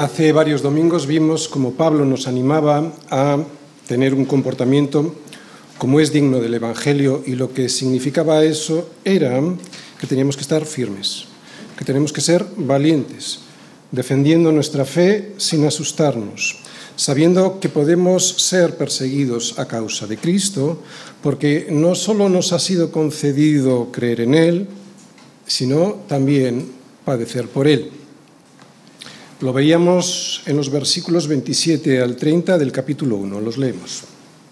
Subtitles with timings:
[0.00, 3.36] Hace varios domingos vimos como Pablo nos animaba a
[3.86, 5.14] tener un comportamiento
[5.76, 9.38] como es digno del Evangelio y lo que significaba eso era
[10.00, 11.26] que teníamos que estar firmes,
[11.76, 13.40] que tenemos que ser valientes,
[13.90, 16.60] defendiendo nuestra fe sin asustarnos,
[16.96, 20.80] sabiendo que podemos ser perseguidos a causa de Cristo,
[21.22, 24.66] porque no solo nos ha sido concedido creer en Él,
[25.46, 26.72] sino también
[27.04, 27.99] padecer por Él.
[29.40, 34.04] Lo veíamos en los versículos 27 al 30 del capítulo 1, los leemos.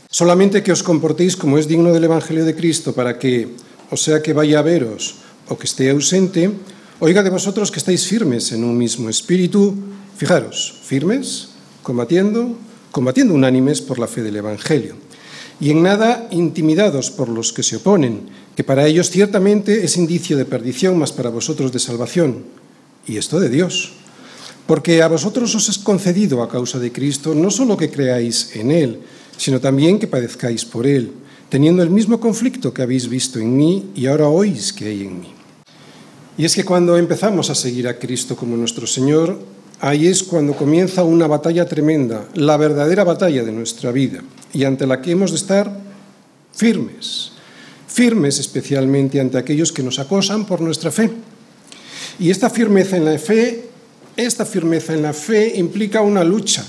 [0.08, 3.52] Solamente que os comportéis como es digno del Evangelio de Cristo, para que,
[3.90, 5.16] o sea que vaya a veros
[5.52, 6.48] o que esté ausente,
[7.04, 9.76] oiga de vosotros que estáis firmes en un mismo espíritu,
[10.16, 11.52] fijaros, firmes,
[11.84, 12.56] combatiendo,
[12.90, 14.96] combatiendo unánimes por la fe del Evangelio,
[15.60, 20.38] y en nada intimidados por los que se oponen, que para ellos ciertamente es indicio
[20.40, 22.48] de perdición, mas para vosotros de salvación,
[23.04, 23.92] y esto de Dios
[24.68, 28.68] porque a vosotros os es concedido a causa de Cristo no solo que creáis en
[28.68, 29.00] Él,
[29.40, 31.08] sino también que padezcáis por Él,
[31.48, 35.20] teniendo el mismo conflicto que habéis visto en mí y ahora oís que hay en
[35.24, 35.32] mí.
[36.36, 39.40] Y es que cuando empezamos a seguir a Cristo como nuestro Señor,
[39.80, 44.20] ahí es cuando comienza una batalla tremenda, la verdadera batalla de nuestra vida,
[44.52, 45.80] y ante la que hemos de estar
[46.52, 47.32] firmes,
[47.86, 51.10] firmes especialmente ante aquellos que nos acosan por nuestra fe.
[52.18, 53.67] Y esta firmeza en la fe
[54.18, 56.64] esta firmeza en la fe implica una lucha.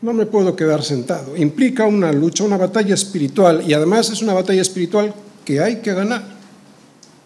[0.00, 1.36] No me puedo quedar sentado.
[1.36, 3.64] Implica una lucha, una batalla espiritual.
[3.66, 5.12] Y además es una batalla espiritual
[5.44, 6.24] que hay que ganar.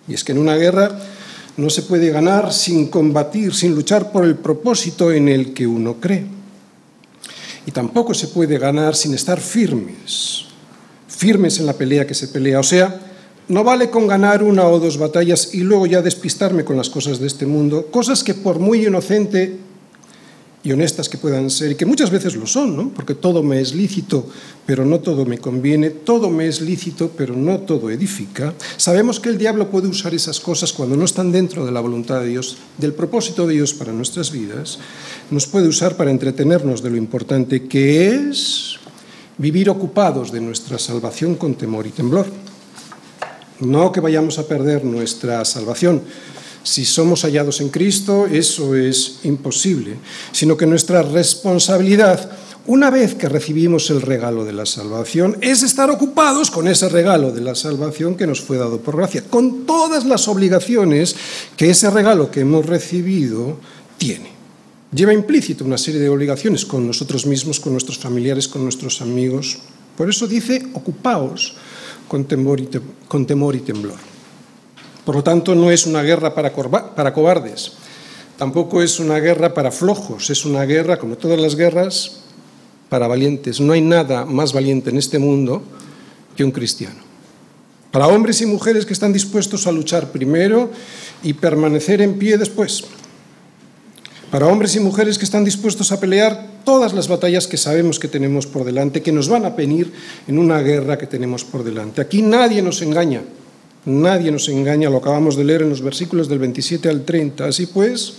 [0.08, 0.98] Y es que en una guerra
[1.58, 6.00] no se puede ganar sin combatir, sin luchar por el propósito en el que uno
[6.00, 6.24] cree.
[7.66, 10.46] Y tampoco se puede ganar sin estar firmes,
[11.08, 12.58] firmes en la pelea que se pelea.
[12.58, 12.98] O sea,
[13.50, 17.18] no vale con ganar una o dos batallas y luego ya despistarme con las cosas
[17.18, 19.58] de este mundo, cosas que por muy inocente
[20.62, 22.90] y honestas que puedan ser, y que muchas veces lo son, ¿no?
[22.90, 24.26] porque todo me es lícito,
[24.66, 29.30] pero no todo me conviene, todo me es lícito, pero no todo edifica, sabemos que
[29.30, 32.56] el diablo puede usar esas cosas cuando no están dentro de la voluntad de Dios,
[32.78, 34.78] del propósito de Dios para nuestras vidas,
[35.30, 38.76] nos puede usar para entretenernos de lo importante que es
[39.38, 42.26] vivir ocupados de nuestra salvación con temor y temblor.
[43.60, 46.02] No que vayamos a perder nuestra salvación.
[46.62, 49.96] Si somos hallados en Cristo, eso es imposible,
[50.32, 52.30] sino que nuestra responsabilidad,
[52.66, 57.32] una vez que recibimos el regalo de la salvación, es estar ocupados con ese regalo
[57.32, 61.16] de la salvación que nos fue dado por gracia, con todas las obligaciones
[61.56, 63.58] que ese regalo que hemos recibido
[63.96, 64.30] tiene.
[64.92, 69.58] Lleva implícito una serie de obligaciones con nosotros mismos, con nuestros familiares, con nuestros amigos.
[69.96, 71.54] Por eso dice, ocupaos
[72.10, 72.68] con temor y,
[73.06, 73.94] con temor y temblor.
[75.04, 76.52] Por lo tanto, no es una guerra para
[77.14, 77.70] cobardes,
[78.36, 82.22] tampoco es una guerra para flojos, es una guerra, como todas las guerras,
[82.88, 83.60] para valientes.
[83.60, 85.62] No hay nada más valiente en este mundo
[86.34, 86.98] que un cristiano.
[87.92, 90.68] Para hombres y mujeres que están dispuestos a luchar primero
[91.22, 92.86] y permanecer en pie después
[94.30, 98.08] para hombres y mujeres que están dispuestos a pelear todas las batallas que sabemos que
[98.08, 99.92] tenemos por delante, que nos van a venir
[100.28, 102.00] en una guerra que tenemos por delante.
[102.00, 103.22] Aquí nadie nos engaña,
[103.84, 107.44] nadie nos engaña, lo acabamos de leer en los versículos del 27 al 30.
[107.44, 108.14] Así pues,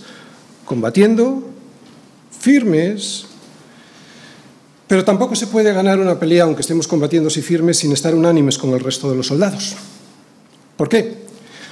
[0.66, 1.48] combatiendo,
[2.38, 3.24] firmes,
[4.86, 8.58] pero tampoco se puede ganar una pelea, aunque estemos combatiendo así firmes, sin estar unánimes
[8.58, 9.74] con el resto de los soldados.
[10.76, 11.22] ¿Por qué?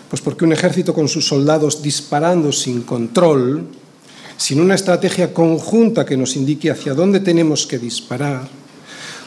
[0.08, 3.66] Pues porque un ejército con sus soldados disparando sin control,
[4.40, 8.48] sin una estrategia conjunta que nos indique hacia dónde tenemos que disparar,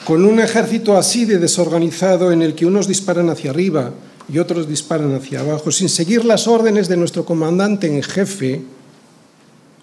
[0.05, 3.93] con un ejército así de desorganizado en el que unos disparan hacia arriba
[4.27, 8.63] y otros disparan hacia abajo, sin seguir las órdenes de nuestro comandante en jefe,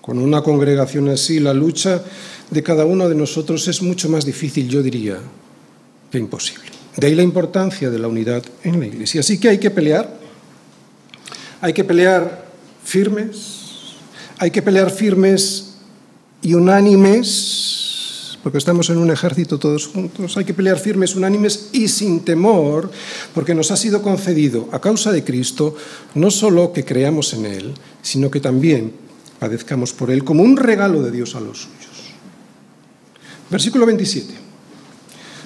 [0.00, 2.02] con una congregación así, la lucha
[2.50, 5.18] de cada uno de nosotros es mucho más difícil, yo diría,
[6.10, 6.64] que imposible.
[6.96, 9.20] De ahí la importancia de la unidad en la Iglesia.
[9.20, 10.12] Así que hay que pelear,
[11.60, 12.46] hay que pelear
[12.82, 13.59] firmes,
[14.40, 15.74] hay que pelear firmes
[16.40, 21.88] y unánimes, porque estamos en un ejército todos juntos, hay que pelear firmes, unánimes y
[21.88, 22.90] sin temor,
[23.34, 25.76] porque nos ha sido concedido a causa de Cristo
[26.14, 28.94] no solo que creamos en Él, sino que también
[29.38, 32.14] padezcamos por Él como un regalo de Dios a los suyos.
[33.50, 34.32] Versículo 27.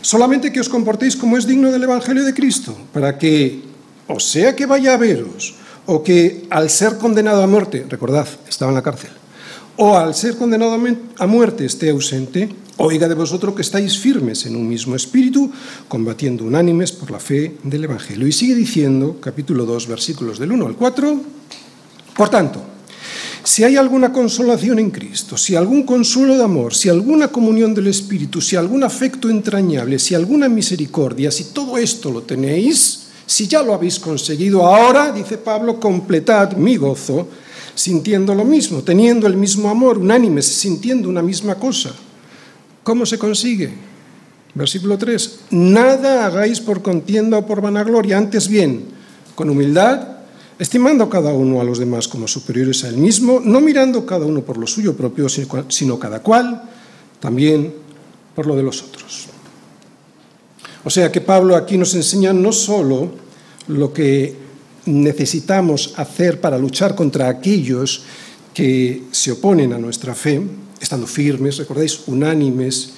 [0.02, 3.60] Solamente que os comportéis como es digno del Evangelio de Cristo, para que,
[4.06, 8.70] o sea que vaya a veros, o que al ser condenado a muerte, recordad, estaba
[8.70, 9.10] en la cárcel,
[9.76, 10.78] o al ser condenado
[11.18, 15.50] a muerte esté ausente, oiga de vosotros que estáis firmes en un mismo espíritu,
[15.88, 18.26] combatiendo unánimes por la fe del Evangelio.
[18.26, 21.20] Y sigue diciendo, capítulo 2, versículos del 1 al 4,
[22.16, 22.62] por tanto,
[23.42, 27.88] si hay alguna consolación en Cristo, si algún consuelo de amor, si alguna comunión del
[27.88, 33.62] Espíritu, si algún afecto entrañable, si alguna misericordia, si todo esto lo tenéis, si ya
[33.62, 37.28] lo habéis conseguido, ahora, dice Pablo, completad mi gozo,
[37.74, 41.92] sintiendo lo mismo, teniendo el mismo amor, unánimes, sintiendo una misma cosa.
[42.82, 43.72] ¿Cómo se consigue?
[44.54, 45.38] Versículo 3.
[45.50, 48.84] Nada hagáis por contienda o por vanagloria, antes bien,
[49.34, 50.08] con humildad,
[50.58, 54.42] estimando cada uno a los demás como superiores a él mismo, no mirando cada uno
[54.42, 56.62] por lo suyo propio, sino cada cual
[57.18, 57.74] también
[58.34, 59.33] por lo de los otros.
[60.84, 63.12] O sea que Pablo aquí nos enseña no solo
[63.68, 64.36] lo que
[64.86, 68.02] necesitamos hacer para luchar contra aquellos
[68.52, 70.42] que se oponen a nuestra fe,
[70.80, 72.92] estando firmes, recordáis, unánimes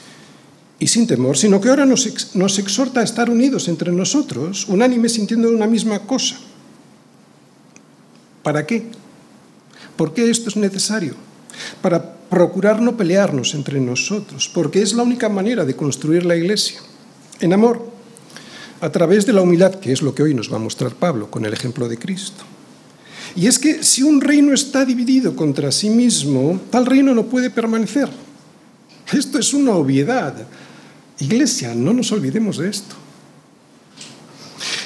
[0.79, 5.15] y sin temor, sino que ahora nos, nos exhorta a estar unidos entre nosotros, unánimes
[5.15, 6.37] sintiendo una misma cosa.
[8.43, 8.87] ¿Para qué?
[9.97, 11.15] ¿Por qué esto es necesario?
[11.81, 16.81] Para procurar no pelearnos entre nosotros, porque es la única manera de construir la iglesia,
[17.41, 17.91] en amor,
[18.81, 21.31] a través de la humildad, que es lo que hoy nos va a mostrar Pablo
[21.31, 22.45] con el ejemplo de Cristo.
[23.35, 27.51] Y es que si un reino está dividido contra sí mismo, tal reino no puede
[27.51, 28.09] permanecer.
[29.13, 30.35] Esto es una obviedad.
[31.19, 32.97] Iglesia, no nos olvidemos de esto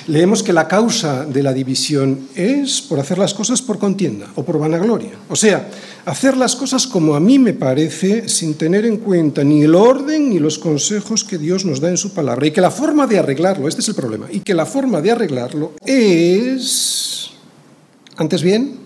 [0.06, 4.44] leemos que la causa de la división es por hacer las cosas por contienda o
[4.44, 5.12] por vanagloria.
[5.28, 5.70] O sea,
[6.04, 10.30] hacer las cosas como a mí me parece sin tener en cuenta ni el orden
[10.30, 12.46] ni los consejos que Dios nos da en su palabra.
[12.46, 15.10] Y que la forma de arreglarlo, este es el problema, y que la forma de
[15.10, 17.30] arreglarlo es,
[18.16, 18.78] antes bien,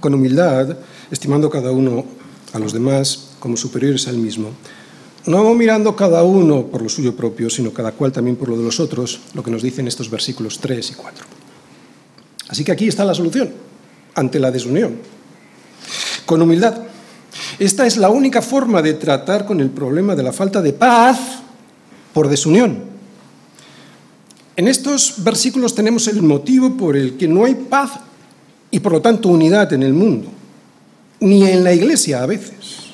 [0.00, 0.76] con humildad,
[1.10, 2.04] estimando cada uno
[2.52, 4.50] a los demás como superiores al mismo
[5.28, 8.64] no mirando cada uno por lo suyo propio, sino cada cual también por lo de
[8.64, 11.26] los otros, lo que nos dicen estos versículos 3 y 4.
[12.48, 13.52] Así que aquí está la solución
[14.14, 14.96] ante la desunión.
[16.24, 16.78] Con humildad.
[17.58, 21.18] Esta es la única forma de tratar con el problema de la falta de paz
[22.12, 22.84] por desunión.
[24.56, 27.92] En estos versículos tenemos el motivo por el que no hay paz
[28.70, 30.28] y por lo tanto unidad en el mundo,
[31.20, 32.88] ni en la iglesia a veces.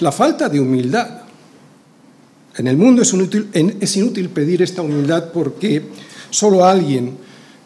[0.00, 1.25] La falta de humildad
[2.56, 5.82] en el mundo es inútil, pedir esta humildad porque
[6.30, 7.16] solo alguien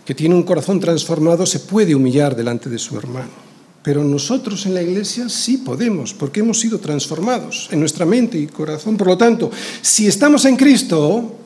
[0.04, 3.50] que tiene un corazón transformado se puede humillar delante de su hermano.
[3.82, 8.46] Pero nosotros en la iglesia sí podemos, porque hemos sido transformados en nuestra mente y
[8.46, 8.96] corazón.
[8.96, 9.50] Por lo tanto,
[9.80, 11.36] si estamos en Cristo,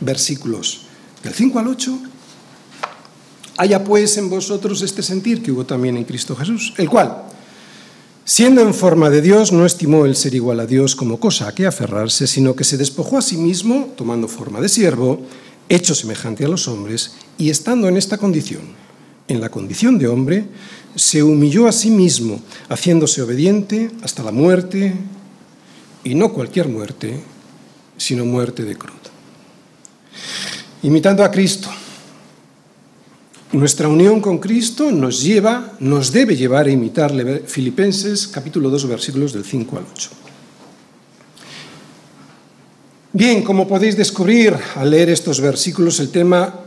[0.00, 0.82] versículos
[1.22, 1.98] del 5 al 8,
[3.58, 7.24] haya pues en vosotros este sentir que hubo también en Cristo Jesús, el cual,
[8.28, 11.54] Siendo en forma de Dios, no estimó el ser igual a Dios como cosa a
[11.54, 15.22] que aferrarse, sino que se despojó a sí mismo, tomando forma de siervo,
[15.70, 18.60] hecho semejante a los hombres, y estando en esta condición,
[19.28, 20.44] en la condición de hombre,
[20.94, 24.92] se humilló a sí mismo, haciéndose obediente hasta la muerte,
[26.04, 27.18] y no cualquier muerte,
[27.96, 28.92] sino muerte de cruz.
[30.82, 31.70] Imitando a Cristo,
[33.52, 37.40] nuestra unión con Cristo nos lleva, nos debe llevar a imitarle.
[37.46, 40.10] Filipenses capítulo 2 versículos del 5 al 8.
[43.12, 46.60] Bien, como podéis descubrir al leer estos versículos, el tema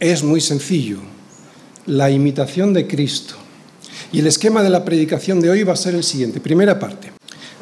[0.00, 0.98] es muy sencillo,
[1.86, 3.34] la imitación de Cristo.
[4.10, 6.40] Y el esquema de la predicación de hoy va a ser el siguiente.
[6.40, 7.12] Primera parte,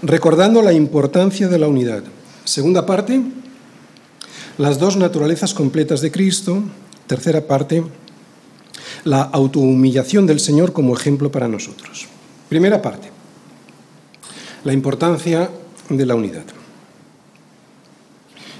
[0.02, 2.02] recordando la importancia de la unidad.
[2.44, 3.20] Segunda parte,
[4.58, 6.62] las dos naturalezas completas de Cristo.
[7.06, 7.82] Tercera parte,
[9.04, 12.06] la autohumillación del Señor como ejemplo para nosotros.
[12.48, 13.08] Primera parte,
[14.64, 15.50] la importancia
[15.88, 16.44] de la unidad.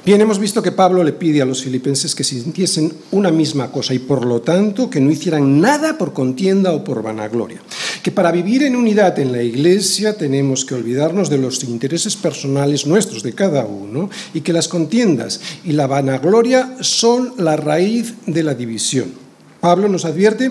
[0.03, 3.93] Bien, hemos visto que Pablo le pide a los filipenses que sintiesen una misma cosa
[3.93, 7.61] y por lo tanto que no hicieran nada por contienda o por vanagloria.
[8.03, 12.87] Que para vivir en unidad en la iglesia tenemos que olvidarnos de los intereses personales
[12.87, 18.43] nuestros, de cada uno, y que las contiendas y la vanagloria son la raíz de
[18.43, 19.30] la división.
[19.61, 20.51] Pablo nos advierte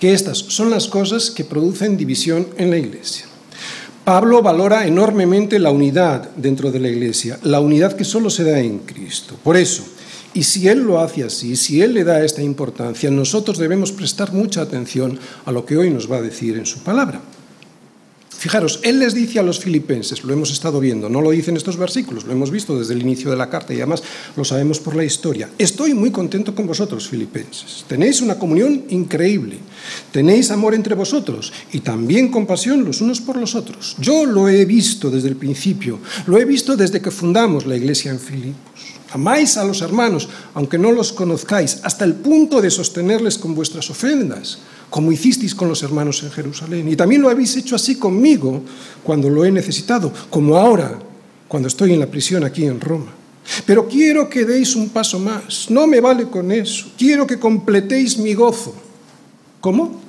[0.00, 3.26] que estas son las cosas que producen división en la iglesia.
[4.04, 8.58] Pablo valora enormemente la unidad dentro de la iglesia, la unidad que solo se da
[8.58, 9.36] en Cristo.
[9.44, 9.84] Por eso,
[10.32, 14.32] y si Él lo hace así, si Él le da esta importancia, nosotros debemos prestar
[14.32, 17.20] mucha atención a lo que hoy nos va a decir en su palabra.
[18.38, 21.56] Fijaros, Él les dice a los filipenses, lo hemos estado viendo, no lo dice en
[21.56, 24.04] estos versículos, lo hemos visto desde el inicio de la carta y además
[24.36, 25.50] lo sabemos por la historia.
[25.58, 27.84] Estoy muy contento con vosotros, filipenses.
[27.88, 29.58] Tenéis una comunión increíble,
[30.12, 33.96] tenéis amor entre vosotros y también compasión los unos por los otros.
[33.98, 38.12] Yo lo he visto desde el principio, lo he visto desde que fundamos la iglesia
[38.12, 38.94] en Filipos.
[39.10, 43.90] Amáis a los hermanos, aunque no los conozcáis, hasta el punto de sostenerles con vuestras
[43.90, 44.58] ofrendas
[44.90, 46.88] como hicisteis con los hermanos en Jerusalén.
[46.88, 48.62] Y también lo habéis hecho así conmigo
[49.02, 50.98] cuando lo he necesitado, como ahora,
[51.46, 53.12] cuando estoy en la prisión aquí en Roma.
[53.64, 55.70] Pero quiero que deis un paso más.
[55.70, 56.86] No me vale con eso.
[56.98, 58.74] Quiero que completéis mi gozo.
[59.60, 60.00] ¿Cómo?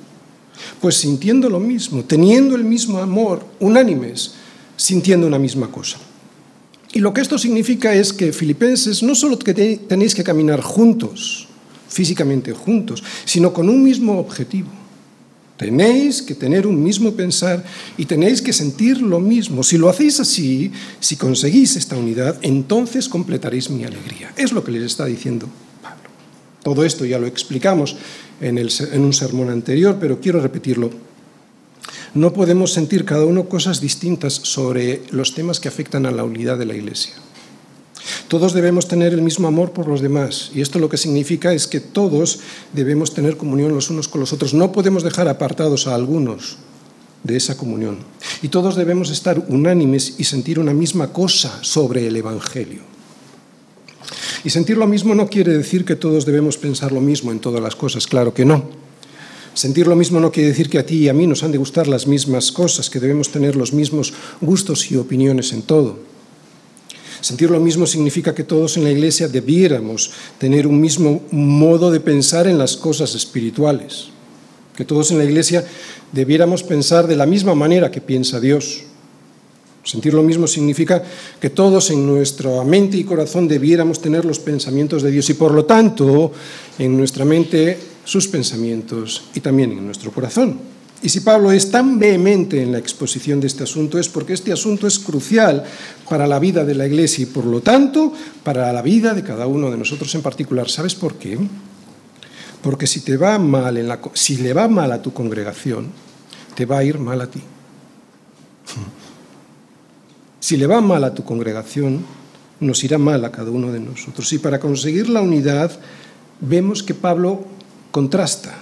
[0.80, 4.34] Pues sintiendo lo mismo, teniendo el mismo amor, unánimes,
[4.76, 5.98] sintiendo una misma cosa.
[6.92, 11.48] Y lo que esto significa es que filipenses no solo tenéis que caminar juntos,
[11.90, 14.70] físicamente juntos, sino con un mismo objetivo.
[15.60, 17.62] Tenéis que tener un mismo pensar
[17.98, 19.62] y tenéis que sentir lo mismo.
[19.62, 24.32] Si lo hacéis así, si conseguís esta unidad, entonces completaréis mi alegría.
[24.38, 25.50] Es lo que les está diciendo
[25.82, 26.08] Pablo.
[26.62, 27.94] Todo esto ya lo explicamos
[28.40, 28.58] en,
[29.04, 30.90] un sermón anterior, pero quiero repetirlo.
[32.14, 36.56] No podemos sentir cada uno cosas distintas sobre los temas que afectan a la unidad
[36.56, 37.12] de la Iglesia.
[38.28, 41.66] Todos debemos tener el mismo amor por los demás y esto lo que significa es
[41.66, 42.40] que todos
[42.72, 44.54] debemos tener comunión los unos con los otros.
[44.54, 46.58] No podemos dejar apartados a algunos
[47.22, 47.98] de esa comunión.
[48.42, 52.80] Y todos debemos estar unánimes y sentir una misma cosa sobre el Evangelio.
[54.44, 57.62] Y sentir lo mismo no quiere decir que todos debemos pensar lo mismo en todas
[57.62, 58.70] las cosas, claro que no.
[59.52, 61.58] Sentir lo mismo no quiere decir que a ti y a mí nos han de
[61.58, 66.09] gustar las mismas cosas, que debemos tener los mismos gustos y opiniones en todo.
[67.20, 72.00] Sentir lo mismo significa que todos en la Iglesia debiéramos tener un mismo modo de
[72.00, 74.08] pensar en las cosas espirituales,
[74.74, 75.64] que todos en la Iglesia
[76.12, 78.84] debiéramos pensar de la misma manera que piensa Dios.
[79.84, 81.02] Sentir lo mismo significa
[81.40, 85.52] que todos en nuestra mente y corazón debiéramos tener los pensamientos de Dios y por
[85.52, 86.32] lo tanto
[86.78, 90.79] en nuestra mente sus pensamientos y también en nuestro corazón.
[91.02, 94.52] Y si Pablo es tan vehemente en la exposición de este asunto es porque este
[94.52, 95.64] asunto es crucial
[96.08, 98.12] para la vida de la Iglesia y por lo tanto
[98.44, 100.68] para la vida de cada uno de nosotros en particular.
[100.68, 101.38] ¿Sabes por qué?
[102.62, 105.90] Porque si te va mal si le va mal a tu congregación,
[106.54, 107.40] te va a ir mal a ti.
[110.38, 112.04] Si le va mal a tu congregación,
[112.60, 114.30] nos irá mal a cada uno de nosotros.
[114.34, 115.70] Y para conseguir la unidad,
[116.40, 117.46] vemos que Pablo
[117.90, 118.59] contrasta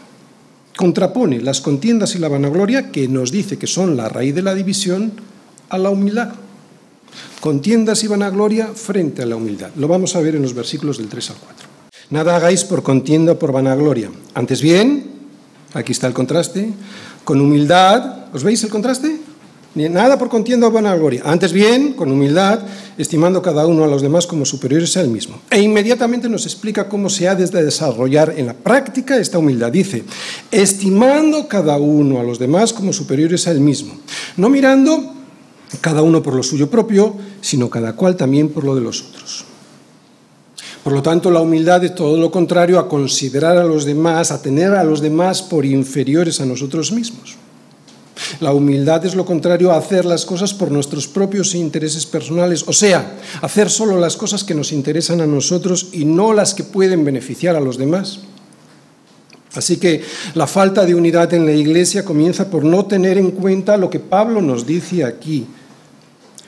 [0.78, 4.54] contrapone las contiendas y la vanagloria, que nos dice que son la raíz de la
[4.54, 5.10] división,
[5.70, 6.34] a la humildad.
[7.40, 9.70] Contiendas y vanagloria frente a la humildad.
[9.74, 11.66] Lo vamos a ver en los versículos del 3 al 4.
[12.10, 14.12] Nada hagáis por contienda o por vanagloria.
[14.34, 15.10] Antes bien,
[15.74, 16.70] aquí está el contraste,
[17.24, 19.18] con humildad, ¿os veis el contraste?
[19.86, 21.22] Nada por contienda o vanagloria.
[21.24, 22.66] Antes bien, con humildad,
[22.98, 25.38] estimando cada uno a los demás como superiores a él mismo.
[25.50, 29.70] E inmediatamente nos explica cómo se ha de desarrollar en la práctica esta humildad.
[29.70, 30.02] Dice,
[30.50, 33.94] estimando cada uno a los demás como superiores a él mismo.
[34.36, 35.14] No mirando
[35.80, 39.44] cada uno por lo suyo propio, sino cada cual también por lo de los otros.
[40.82, 44.40] Por lo tanto, la humildad es todo lo contrario a considerar a los demás, a
[44.40, 47.36] tener a los demás por inferiores a nosotros mismos.
[48.40, 52.72] La humildad es lo contrario a hacer las cosas por nuestros propios intereses personales, o
[52.72, 57.04] sea, hacer solo las cosas que nos interesan a nosotros y no las que pueden
[57.04, 58.20] beneficiar a los demás.
[59.54, 60.02] Así que
[60.34, 63.98] la falta de unidad en la Iglesia comienza por no tener en cuenta lo que
[63.98, 65.46] Pablo nos dice aquí.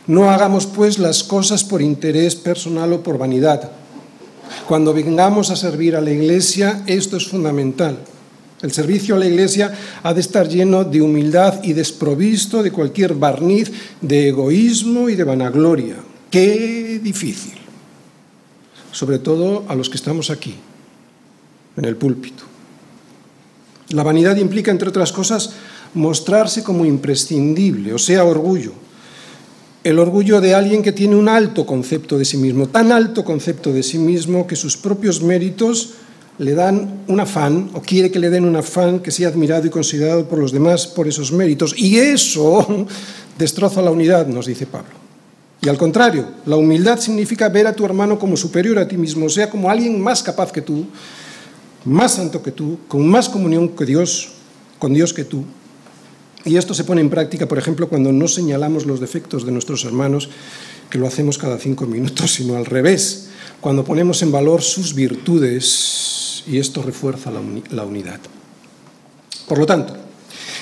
[0.07, 3.71] No hagamos pues las cosas por interés personal o por vanidad.
[4.69, 7.99] Cuando vengamos a servir a la Iglesia, esto es fundamental.
[8.63, 13.15] El servicio a la Iglesia ha de estar lleno de humildad y desprovisto de cualquier
[13.15, 15.97] barniz de egoísmo y de vanagloria.
[16.31, 17.55] Qué difícil.
[18.93, 20.55] Sobre todo a los que estamos aquí,
[21.77, 22.45] en el púlpito.
[23.91, 25.51] La vanidad implica, entre otras cosas,
[25.95, 28.73] mostrarse como imprescindible, o sea, orgullo.
[29.83, 33.73] El orgullo de alguien que tiene un alto concepto de sí mismo, tan alto concepto
[33.73, 35.95] de sí mismo que sus propios méritos
[36.41, 39.71] le dan un afán o quiere que le den un afán que sea admirado y
[39.71, 41.75] considerado por los demás por esos méritos.
[41.77, 42.65] Y eso
[43.39, 44.97] destroza la unidad, nos dice Pablo.
[45.61, 49.27] Y al contrario, la humildad significa ver a tu hermano como superior a ti mismo,
[49.27, 50.87] o sea, como alguien más capaz que tú,
[51.85, 54.31] más santo que tú, con más comunión que Dios,
[54.79, 55.45] con Dios que tú.
[56.47, 59.85] Y esto se pone en práctica, por ejemplo, cuando no señalamos los defectos de nuestros
[59.85, 60.31] hermanos,
[60.89, 63.29] que lo hacemos cada cinco minutos, sino al revés,
[63.61, 68.21] cuando ponemos en valor sus virtudes y esto refuerza la, unidad.
[69.49, 69.97] Por lo tanto,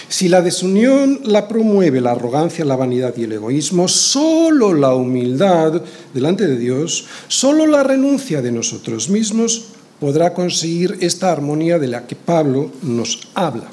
[0.09, 5.83] si la desunión la promueve la arrogancia, la vanidad y el egoísmo, solo la humildad
[6.15, 9.67] delante de Dios, solo la renuncia de nosotros mismos
[10.01, 13.69] podrá conseguir esta armonía de la que Pablo nos habla.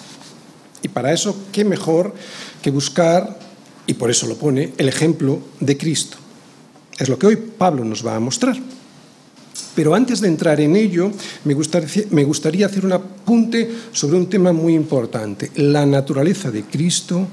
[0.82, 2.14] Y para eso, ¿qué mejor
[2.62, 3.40] que buscar,
[3.88, 6.18] y por eso lo pone, el ejemplo de Cristo?
[6.98, 8.56] Es lo que hoy Pablo nos va a mostrar.
[9.76, 11.12] Pero antes de entrar en ello,
[11.44, 17.28] me gustaría, hacer un apunte sobre un tema muy importante, la naturaleza de Cristo,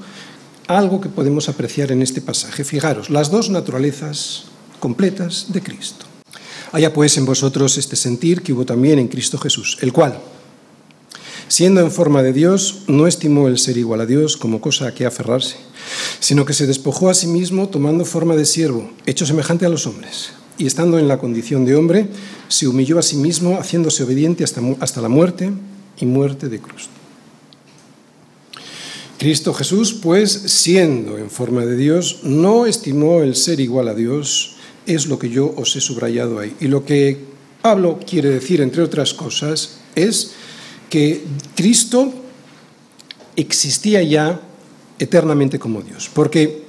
[0.67, 2.65] algo que podemos apreciar en este pasaje.
[2.65, 4.43] Fijaros, las dos naturalezas
[4.81, 6.05] completas de Cristo.
[6.73, 10.19] Haya pues en vosotros este sentir que hubo también en Cristo Jesús, el cual,
[11.47, 14.93] siendo en forma de Dios, no estimó el ser igual a Dios como cosa a
[14.93, 15.55] que aferrarse,
[16.19, 19.87] sino que se despojó a sí mismo tomando forma de siervo, hecho semejante a los
[19.87, 22.07] hombres y estando en la condición de hombre,
[22.47, 25.51] se humilló a sí mismo, haciéndose obediente hasta, hasta la muerte
[25.99, 26.89] y muerte de cruz.
[29.17, 34.55] Cristo Jesús, pues, siendo en forma de Dios, no estimó el ser igual a Dios,
[34.85, 36.55] es lo que yo os he subrayado ahí.
[36.59, 37.17] Y lo que
[37.61, 40.33] Pablo quiere decir, entre otras cosas, es
[40.89, 41.23] que
[41.55, 42.13] Cristo
[43.35, 44.41] existía ya
[44.99, 46.62] eternamente como Dios, porque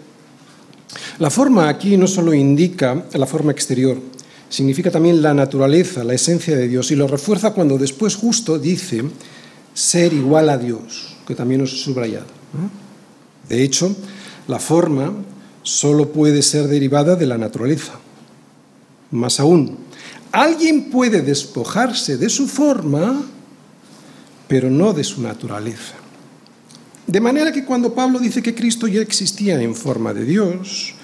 [1.19, 3.99] la forma aquí no solo indica la forma exterior,
[4.49, 9.05] significa también la naturaleza, la esencia de Dios, y lo refuerza cuando después justo dice
[9.73, 12.27] ser igual a Dios, que también os he subrayado.
[13.49, 13.95] De hecho,
[14.49, 15.13] la forma
[15.63, 17.95] solo puede ser derivada de la naturaleza.
[19.11, 19.79] Más aún,
[20.33, 23.23] alguien puede despojarse de su forma,
[24.49, 25.95] pero no de su naturaleza.
[27.07, 30.95] De manera que cuando Pablo dice que Cristo ya existía en forma de Dios,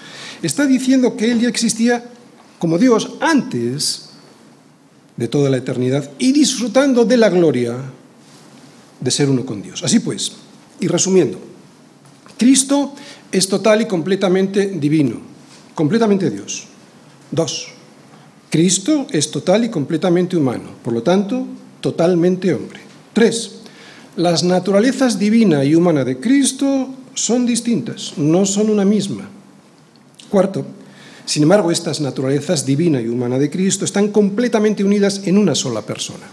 [0.41, 2.05] está diciendo que Él ya existía
[2.59, 4.09] como Dios antes
[5.17, 7.77] de toda la eternidad y disfrutando de la gloria
[8.99, 9.83] de ser uno con Dios.
[9.83, 10.33] Así pues,
[10.79, 11.39] y resumiendo,
[12.37, 12.93] Cristo
[13.31, 15.21] es total y completamente divino,
[15.75, 16.65] completamente Dios.
[17.31, 17.67] Dos,
[18.49, 21.45] Cristo es total y completamente humano, por lo tanto,
[21.81, 22.81] totalmente hombre.
[23.13, 23.59] Tres,
[24.15, 29.29] las naturalezas divina y humana de Cristo son distintas, no son una misma.
[30.31, 30.65] Cuarto,
[31.25, 35.81] sin embargo, estas naturalezas divina y humana de Cristo están completamente unidas en una sola
[35.81, 36.25] persona.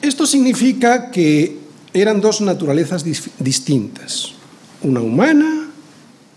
[0.00, 1.58] Esto significa que
[1.92, 3.04] eran dos naturalezas
[3.38, 4.32] distintas,
[4.82, 5.70] una humana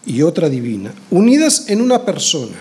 [0.06, 2.58] y otra divina, unidas en una persona,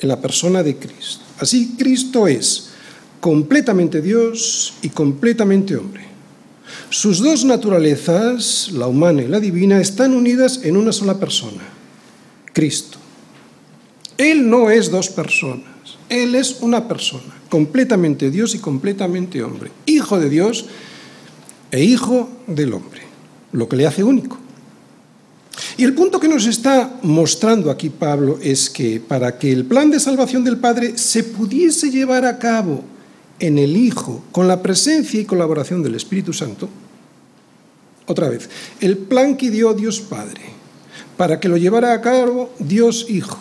[0.00, 1.24] en la persona de Cristo.
[1.38, 2.70] Así, Cristo es
[3.20, 6.04] completamente Dios y completamente hombre.
[6.90, 11.75] Sus dos naturalezas, la humana y la divina, están unidas en una sola persona,
[12.56, 12.96] Cristo.
[14.16, 15.68] Él no es dos personas,
[16.08, 20.64] Él es una persona, completamente Dios y completamente hombre, hijo de Dios
[21.70, 23.02] e hijo del hombre,
[23.52, 24.38] lo que le hace único.
[25.76, 29.90] Y el punto que nos está mostrando aquí Pablo es que para que el plan
[29.90, 32.82] de salvación del Padre se pudiese llevar a cabo
[33.38, 36.70] en el Hijo, con la presencia y colaboración del Espíritu Santo,
[38.06, 38.48] otra vez,
[38.80, 40.55] el plan que dio Dios Padre
[41.16, 43.38] para que lo llevara a cabo Dios Hijo.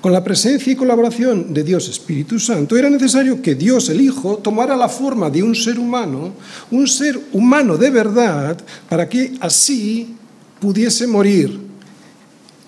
[0.00, 4.38] Con la presencia y colaboración de Dios Espíritu Santo, era necesario que Dios el Hijo
[4.38, 6.32] tomara la forma de un ser humano,
[6.70, 10.14] un ser humano de verdad, para que así
[10.58, 11.58] pudiese morir,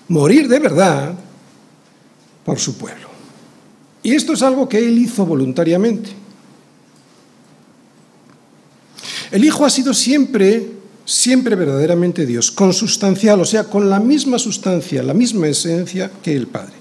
[0.07, 1.13] morir de verdad
[2.43, 3.07] por su pueblo.
[4.03, 6.09] Y esto es algo que Él hizo voluntariamente.
[9.31, 15.03] El Hijo ha sido siempre siempre verdaderamente Dios, consustancial, o sea, con la misma sustancia,
[15.03, 16.73] la misma esencia que el Padre.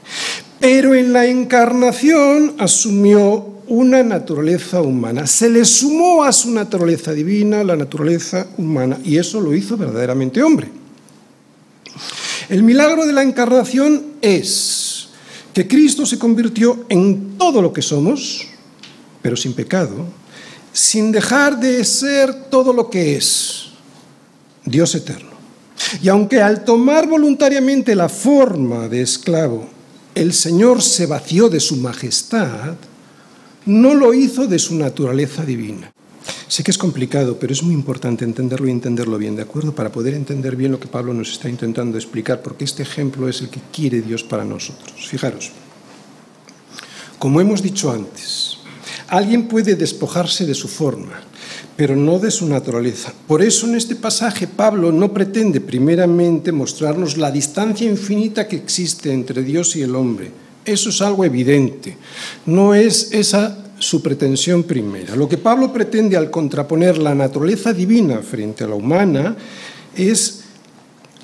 [0.61, 7.65] Pero en la encarnación asumió una naturaleza humana, se le sumó a su naturaleza divina
[7.65, 10.69] la naturaleza humana, y eso lo hizo verdaderamente hombre.
[12.49, 15.09] El milagro de la encarnación es
[15.55, 18.47] que Cristo se convirtió en todo lo que somos,
[19.21, 20.07] pero sin pecado,
[20.73, 23.62] sin dejar de ser todo lo que es
[24.65, 25.31] Dios eterno.
[26.03, 29.69] Y aunque al tomar voluntariamente la forma de esclavo,
[30.15, 32.77] el Señor se vació de su majestad,
[33.67, 35.93] no lo hizo de su naturaleza divina.
[36.49, 39.75] Sé que es complicado, pero es muy importante entenderlo y entenderlo bien, ¿de acuerdo?
[39.75, 43.41] Para poder entender bien lo que Pablo nos está intentando explicar, porque este ejemplo es
[43.41, 45.09] el que quiere Dios para nosotros.
[45.09, 45.51] Fijaros,
[47.19, 48.59] como hemos dicho antes,
[49.09, 51.23] alguien puede despojarse de su forma,
[51.77, 53.13] pero no de su naturaleza.
[53.27, 59.13] Por eso en este pasaje Pablo no pretende primeramente mostrarnos la distancia infinita que existe
[59.13, 60.31] entre Dios y el hombre.
[60.65, 61.97] Eso es algo evidente.
[62.47, 65.17] No es esa su pretensión primera.
[65.17, 69.37] Lo que Pablo pretende al contraponer la naturaleza divina frente a la humana
[69.97, 70.43] es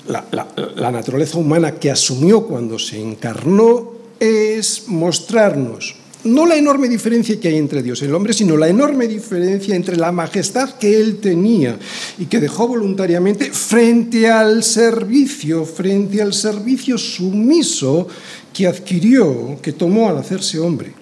[0.07, 7.47] la, naturaleza humana que asumió cuando se encarnó, es mostrarnos no la enorme diferencia que
[7.47, 11.19] hay entre Dios y el hombre, sino la enorme diferencia entre la majestad que él
[11.19, 11.79] tenía
[12.17, 18.07] y que dejó voluntariamente frente al servicio, frente al servicio sumiso
[18.53, 20.93] que adquirió, que tomó al hacerse hombre.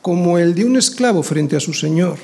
[0.00, 2.16] como el de un esclavo frente a su Señor.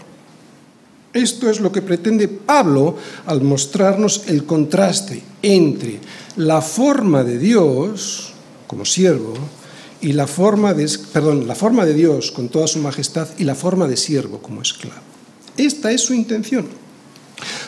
[1.13, 2.97] Esto es lo que pretende Pablo
[3.27, 5.99] al mostrarnos el contraste entre
[6.37, 8.35] la forma de Dios
[8.69, 9.35] como siervo
[10.03, 13.55] y la forma de, perdón, la forma de Dios con toda su majestad y la
[13.55, 15.01] forma de siervo como esclavo.
[15.57, 16.67] Esta es su intención.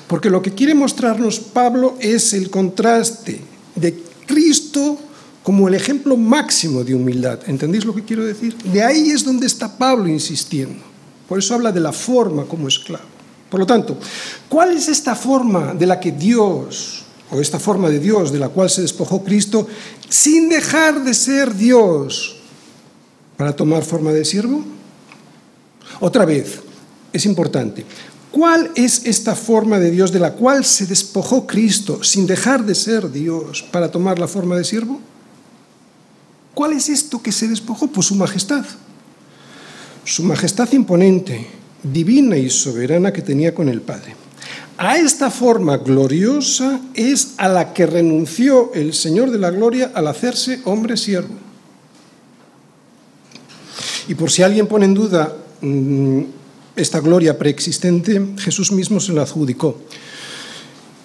[0.07, 3.41] Porque lo que quiere mostrarnos Pablo es el contraste
[3.75, 4.99] de Cristo
[5.43, 7.41] como el ejemplo máximo de humildad.
[7.47, 8.57] ¿Entendéis lo que quiero decir?
[8.57, 10.83] De ahí es donde está Pablo insistiendo.
[11.29, 13.05] Por eso habla de la forma como esclavo.
[13.49, 13.97] Por lo tanto,
[14.49, 17.04] ¿cuál es esta forma de la que Dios,
[17.41, 19.67] esta forma de Dios de la cual se despojó Cristo,
[20.09, 22.37] sin dejar de ser Dios
[23.37, 24.65] para tomar forma de siervo?
[26.01, 26.61] Otra vez,
[27.13, 27.85] es importante.
[28.31, 32.75] ¿Cuál es esta forma de Dios de la cual se despojó Cristo sin dejar de
[32.75, 35.01] ser Dios para tomar la forma de siervo?
[36.53, 37.87] ¿Cuál es esto que se despojó?
[37.87, 38.65] Pues su majestad.
[40.05, 41.47] Su majestad imponente,
[41.83, 44.17] divina y soberana que tenía con el Padre.
[44.77, 50.09] A esta forma gloriosa es a la que renunció el Señor de la Gloria al
[50.09, 51.35] hacerse hombre siervo.
[54.09, 56.23] Y por si alguien pone en duda mm,
[56.77, 59.79] esta gloria preexistente, Jesús mismo se la adjudicó.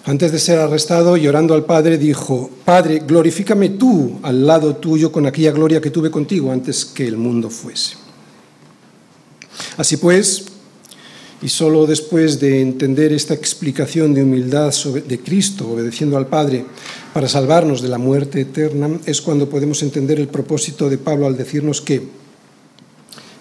[0.04, 5.26] Antes de ser arrestado, llorando al Padre, dijo, Padre, glorifícame tú al lado tuyo con
[5.26, 7.94] aquella gloria que tuve contigo antes que el mundo fuese.
[9.76, 10.46] Así pues,
[11.42, 14.74] y solo después de entender esta explicación de humildad
[15.06, 16.66] de Cristo, obedeciendo al Padre,
[17.14, 21.36] para salvarnos de la muerte eterna, es cuando podemos entender el propósito de Pablo al
[21.36, 22.02] decirnos que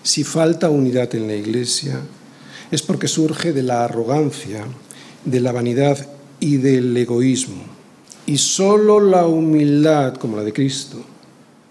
[0.01, 1.99] si falta unidad en la Iglesia,
[2.71, 4.65] es porque surge de la arrogancia,
[5.25, 6.07] de la vanidad
[6.39, 7.63] y del egoísmo.
[8.25, 11.03] Y solo la humildad, como la de Cristo,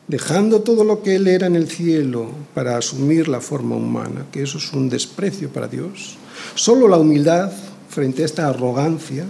[0.09, 4.42] dejando todo lo que Él era en el cielo para asumir la forma humana, que
[4.42, 6.16] eso es un desprecio para Dios.
[6.55, 7.53] Solo la humildad
[7.90, 9.27] frente a esta arrogancia,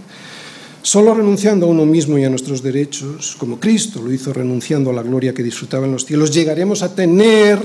[0.83, 4.93] solo renunciando a uno mismo y a nuestros derechos, como Cristo lo hizo renunciando a
[4.93, 7.59] la gloria que disfrutaba en los cielos, llegaremos a tener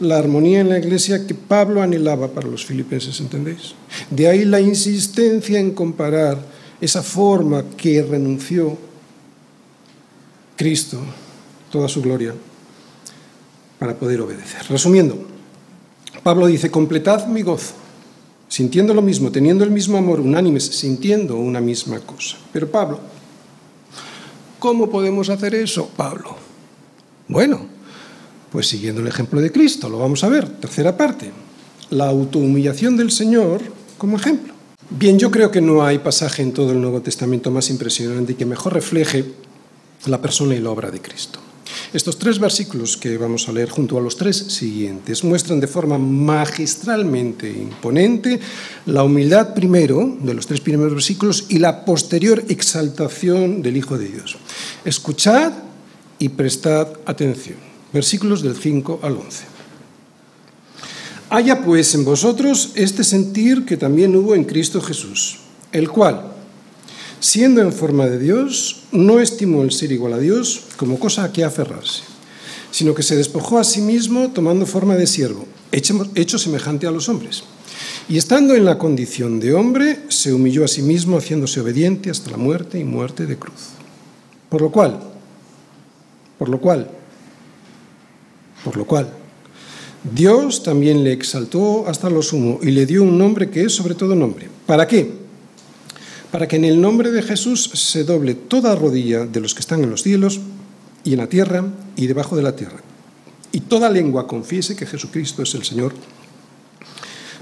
[0.00, 3.74] la armonía en la iglesia que Pablo anhelaba para los filipenses, ¿entendéis?
[4.10, 6.38] De ahí la insistencia en comparar
[6.80, 8.76] esa forma que renunció
[10.56, 11.00] Cristo
[11.72, 12.34] toda su gloria
[13.78, 14.62] para poder obedecer.
[14.68, 15.18] Resumiendo,
[16.22, 17.72] Pablo dice, completad mi gozo,
[18.46, 22.36] sintiendo lo mismo, teniendo el mismo amor, unánimes, sintiendo una misma cosa.
[22.52, 23.00] Pero Pablo,
[24.60, 26.36] ¿cómo podemos hacer eso, Pablo?
[27.26, 27.66] Bueno,
[28.52, 30.48] pues siguiendo el ejemplo de Cristo, lo vamos a ver.
[30.60, 31.32] Tercera parte,
[31.90, 33.62] la autohumillación del Señor
[33.96, 34.52] como ejemplo.
[34.90, 38.34] Bien, yo creo que no hay pasaje en todo el Nuevo Testamento más impresionante y
[38.34, 39.24] que mejor refleje
[40.06, 41.40] la persona y la obra de Cristo.
[41.92, 45.98] Estos tres versículos que vamos a leer junto a los tres siguientes muestran de forma
[45.98, 48.40] magistralmente imponente
[48.86, 54.08] la humildad primero de los tres primeros versículos y la posterior exaltación del Hijo de
[54.08, 54.36] Dios.
[54.84, 55.52] Escuchad
[56.18, 57.58] y prestad atención.
[57.92, 59.44] Versículos del 5 al 11.
[61.28, 65.38] Haya pues en vosotros este sentir que también hubo en Cristo Jesús,
[65.72, 66.31] el cual,
[67.22, 71.32] siendo en forma de Dios, no estimó el ser igual a Dios como cosa a
[71.32, 72.02] que aferrarse,
[72.72, 77.08] sino que se despojó a sí mismo tomando forma de siervo, hecho semejante a los
[77.08, 77.44] hombres.
[78.08, 82.32] Y estando en la condición de hombre, se humilló a sí mismo, haciéndose obediente hasta
[82.32, 83.68] la muerte y muerte de cruz.
[84.48, 85.00] Por lo cual,
[86.38, 86.90] por lo cual,
[88.64, 89.08] por lo cual,
[90.12, 93.94] Dios también le exaltó hasta lo sumo y le dio un nombre que es sobre
[93.94, 94.48] todo nombre.
[94.66, 95.21] ¿Para qué?
[96.32, 99.84] Para que en el nombre de Jesús se doble toda rodilla de los que están
[99.84, 100.40] en los cielos
[101.04, 102.80] y en la tierra y debajo de la tierra,
[103.52, 105.92] y toda lengua confiese que Jesucristo es el Señor,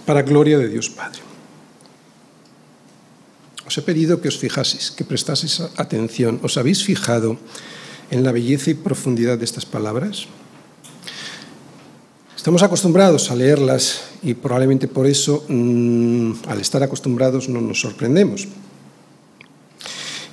[0.05, 1.21] para gloria de Dios Padre.
[3.65, 6.43] Os he pedido que os fijaseis, que prestaseis atención.
[6.43, 7.39] ¿Os habéis fijado
[8.11, 10.27] en la belleza y profundidad de estas palabras?
[12.35, 18.49] Estamos acostumbrados a leerlas y probablemente por eso, mm, al estar acostumbrados, no nos sorprendemos.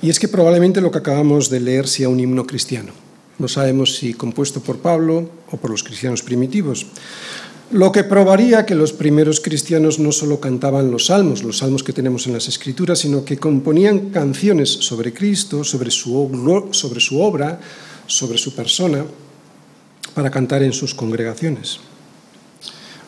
[0.00, 2.92] Y es que probablemente lo que acabamos de leer sea un himno cristiano.
[3.38, 6.86] No sabemos si compuesto por Pablo o por los cristianos primitivos.
[7.70, 11.92] Lo que probaría que los primeros cristianos no solo cantaban los salmos, los salmos que
[11.92, 17.60] tenemos en las escrituras, sino que componían canciones sobre Cristo, sobre su, sobre su obra,
[18.06, 19.04] sobre su persona,
[20.14, 21.80] para cantar en sus congregaciones.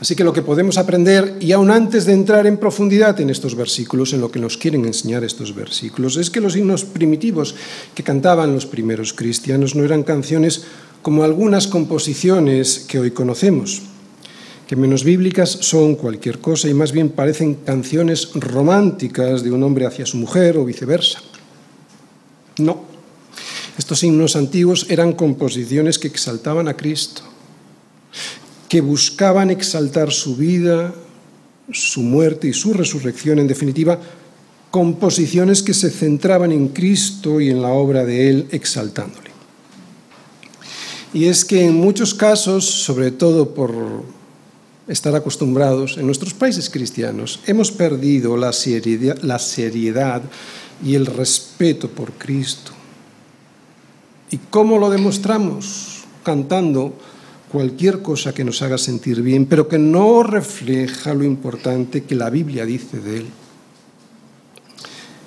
[0.00, 3.54] Así que lo que podemos aprender, y aún antes de entrar en profundidad en estos
[3.54, 7.54] versículos, en lo que nos quieren enseñar estos versículos, es que los himnos primitivos
[7.94, 10.64] que cantaban los primeros cristianos no eran canciones
[11.02, 13.82] como algunas composiciones que hoy conocemos,
[14.66, 19.84] que menos bíblicas son cualquier cosa y más bien parecen canciones románticas de un hombre
[19.84, 21.20] hacia su mujer o viceversa.
[22.56, 22.84] No,
[23.76, 27.22] estos himnos antiguos eran composiciones que exaltaban a Cristo,
[28.70, 30.94] que buscaban exaltar su vida,
[31.72, 33.98] su muerte y su resurrección, en definitiva,
[34.70, 39.32] composiciones que se centraban en Cristo y en la obra de Él, exaltándole.
[41.12, 43.74] Y es que en muchos casos, sobre todo por
[44.86, 50.22] estar acostumbrados, en nuestros países cristianos, hemos perdido la seriedad, la seriedad
[50.86, 52.70] y el respeto por Cristo.
[54.30, 56.04] ¿Y cómo lo demostramos?
[56.22, 56.94] Cantando
[57.50, 62.30] cualquier cosa que nos haga sentir bien, pero que no refleja lo importante que la
[62.30, 63.26] Biblia dice de Él.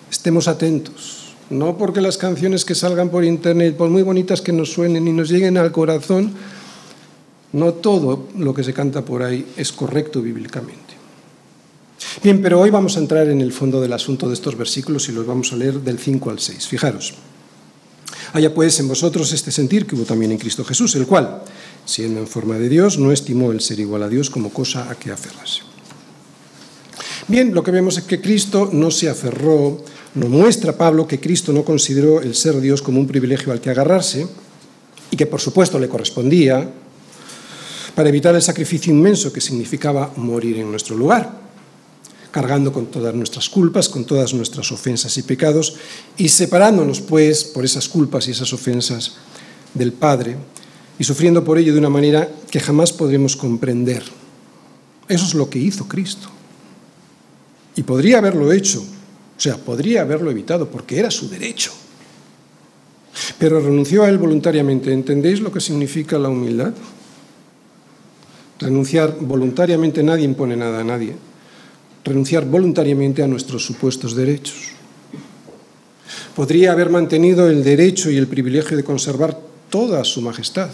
[0.10, 4.72] Estemos atentos, no porque las canciones que salgan por internet, por muy bonitas que nos
[4.72, 6.34] suenen y nos lleguen al corazón,
[7.52, 10.82] no todo lo que se canta por ahí es correcto bíblicamente.
[12.24, 15.12] Bien, pero hoy vamos a entrar en el fondo del asunto de estos versículos y
[15.12, 16.68] los vamos a leer del 5 al 6.
[16.68, 17.14] Fijaros.
[18.34, 21.44] Haya pues en vosotros este sentir que hubo también en Cristo Jesús, el cual,
[21.86, 24.96] siendo en forma de Dios, no estimó el ser igual a Dios como cosa a
[24.96, 25.62] que aferrarse.
[27.28, 29.84] Bien, lo que vemos es que Cristo no se aferró,
[30.16, 33.70] no muestra Pablo que Cristo no consideró el ser Dios como un privilegio al que
[33.70, 34.28] agarrarse
[35.10, 36.70] y que por supuesto le correspondía
[37.96, 41.44] para evitar el sacrificio inmenso que significaba morir en nuestro lugar
[42.34, 45.76] cargando con todas nuestras culpas, con todas nuestras ofensas y pecados,
[46.18, 49.14] y separándonos, pues, por esas culpas y esas ofensas
[49.76, 50.36] del Padre,
[51.00, 54.04] y sufriendo por ello de una manera que jamás podremos comprender.
[55.08, 56.30] Eso es lo que hizo Cristo.
[57.76, 61.72] Y podría haberlo hecho, o sea, podría haberlo evitado, porque era su derecho.
[63.40, 64.94] Pero renunció a él voluntariamente.
[64.94, 66.74] ¿Entendéis lo que significa la humildad?
[68.60, 71.16] Renunciar voluntariamente nadie impone nada a nadie
[72.04, 74.74] renunciar voluntariamente a nuestros supuestos derechos.
[76.36, 79.40] Podría haber mantenido el derecho y el privilegio de conservar
[79.74, 80.70] toda su majestad,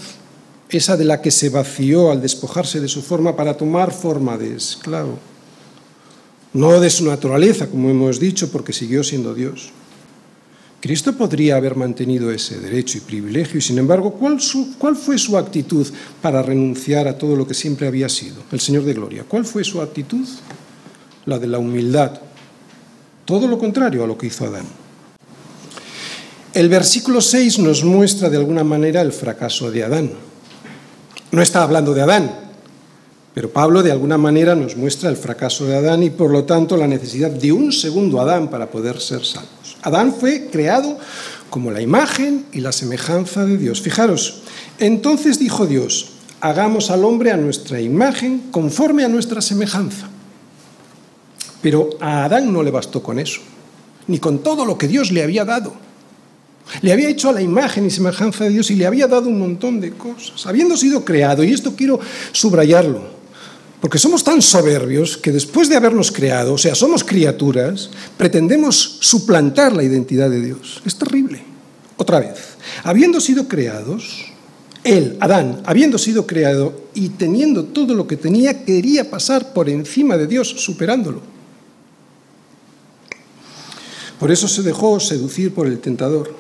[0.68, 4.58] esa de la que se vació al despojarse de su forma para tomar forma de
[4.58, 5.18] esclavo,
[6.52, 9.70] no de su naturaleza, como hemos dicho, porque siguió siendo Dios.
[10.82, 14.38] Cristo podría haber mantenido ese derecho y privilegio y, sin embargo, ¿cuál,
[14.78, 15.88] ¿cuál, fue su actitud
[16.22, 18.44] para renunciar a todo lo que siempre había sido?
[18.52, 19.24] El Señor de Gloria.
[19.26, 20.28] ¿Cuál fue su actitud?
[21.30, 22.20] la de la humildad.
[23.24, 24.66] Todo lo contrario a lo que hizo Adán.
[26.60, 30.12] El versículo 6 nos muestra de alguna manera el fracaso de Adán.
[31.32, 32.36] No está hablando de Adán,
[33.34, 36.76] pero Pablo de alguna manera nos muestra el fracaso de Adán y por lo tanto
[36.76, 39.78] la necesidad de un segundo Adán para poder ser salvos.
[39.84, 40.98] Adán fue creado
[41.50, 43.80] como la imagen y la semejanza de Dios.
[43.80, 44.42] Fijaros,
[44.80, 46.10] entonces dijo Dios,
[46.42, 50.10] hagamos al hombre a nuestra imagen conforme a nuestra semejanza.
[51.62, 53.40] Pero a Adán no le bastó con eso,
[54.08, 55.88] ni con todo lo que Dios le había dado.
[56.82, 59.40] Le había hecho a la imagen y semejanza de Dios y le había dado un
[59.40, 60.46] montón de cosas.
[60.46, 62.00] Habiendo sido creado, y esto quiero
[62.32, 63.02] subrayarlo,
[63.82, 69.74] porque somos tan soberbios que después de habernos creado, o sea, somos criaturas, pretendemos suplantar
[69.74, 70.82] la identidad de Dios.
[70.86, 71.44] Es terrible.
[71.98, 74.26] Otra vez, habiendo sido creados,
[74.84, 80.18] él, Adán, habiendo sido creado y teniendo todo lo que tenía, quería pasar por encima
[80.18, 81.22] de Dios, superándolo.
[84.20, 86.34] Por eso se dejó seducir por el tentador.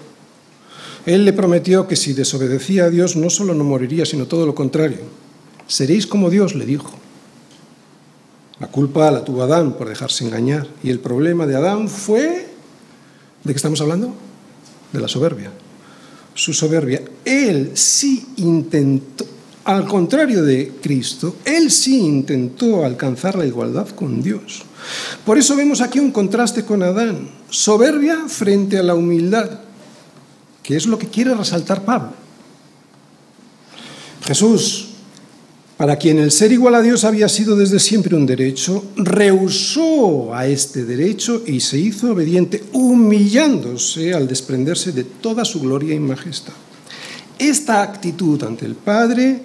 [1.09, 4.53] Él le prometió que si desobedecía a Dios no solo no moriría, sino todo lo
[4.53, 4.99] contrario.
[5.65, 6.91] Seréis como Dios, le dijo.
[8.59, 10.67] La culpa la tuvo Adán por dejarse engañar.
[10.83, 12.49] Y el problema de Adán fue...
[13.43, 14.13] ¿De qué estamos hablando?
[14.93, 15.51] De la soberbia.
[16.35, 17.01] Su soberbia.
[17.25, 19.25] Él sí intentó,
[19.63, 24.61] al contrario de Cristo, él sí intentó alcanzar la igualdad con Dios.
[25.25, 29.68] Por eso vemos aquí un contraste con Adán, soberbia frente a la humildad,
[30.69, 32.11] que es lo que quiere resaltar Pablo.
[34.23, 34.89] Jesús,
[35.77, 40.45] para quien el ser igual a Dios había sido desde siempre un derecho, rehusó a
[40.45, 46.53] este derecho y se hizo obediente, humillándose al desprenderse de toda su gloria y majestad.
[47.39, 49.41] Esta actitud ante el Padre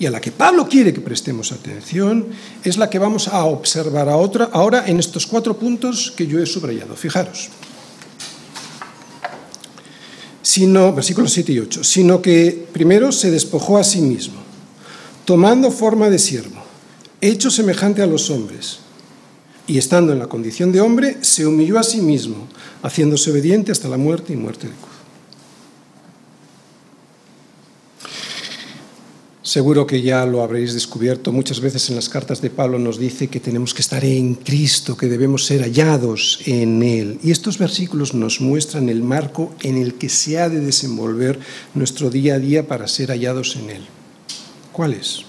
[0.00, 2.26] y a la que Pablo quiere que prestemos atención
[2.64, 6.96] es la que vamos a observar ahora en estos cuatro puntos que yo he subrayado.
[6.96, 7.50] Fijaros.
[10.46, 14.36] Sino, versículos 7 y 8, sino que primero se despojó a sí mismo,
[15.24, 16.62] tomando forma de siervo,
[17.20, 18.78] hecho semejante a los hombres,
[19.66, 22.46] y estando en la condición de hombre, se humilló a sí mismo,
[22.84, 24.85] haciéndose obediente hasta la muerte y muerte de.
[29.46, 31.30] Seguro que ya lo habréis descubierto.
[31.30, 34.96] Muchas veces en las cartas de Pablo nos dice que tenemos que estar en Cristo,
[34.96, 37.20] que debemos ser hallados en Él.
[37.22, 41.38] Y estos versículos nos muestran el marco en el que se ha de desenvolver
[41.74, 43.86] nuestro día a día para ser hallados en Él.
[44.72, 45.20] ¿Cuál es?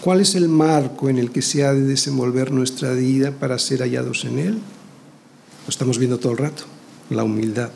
[0.00, 3.78] ¿Cuál es el marco en el que se ha de desenvolver nuestra vida para ser
[3.78, 4.54] hallados en Él?
[4.54, 6.64] Lo estamos viendo todo el rato,
[7.10, 7.70] la humildad.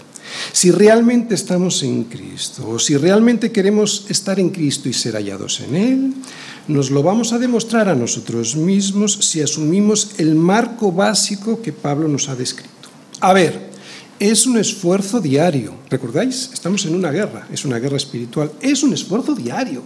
[0.52, 5.60] Si realmente estamos en Cristo o si realmente queremos estar en Cristo y ser hallados
[5.60, 6.14] en Él,
[6.68, 12.08] nos lo vamos a demostrar a nosotros mismos si asumimos el marco básico que Pablo
[12.08, 12.70] nos ha descrito.
[13.20, 13.70] A ver,
[14.18, 15.74] es un esfuerzo diario.
[15.90, 16.50] ¿Recordáis?
[16.52, 18.52] Estamos en una guerra, es una guerra espiritual.
[18.60, 19.82] Es un esfuerzo diario.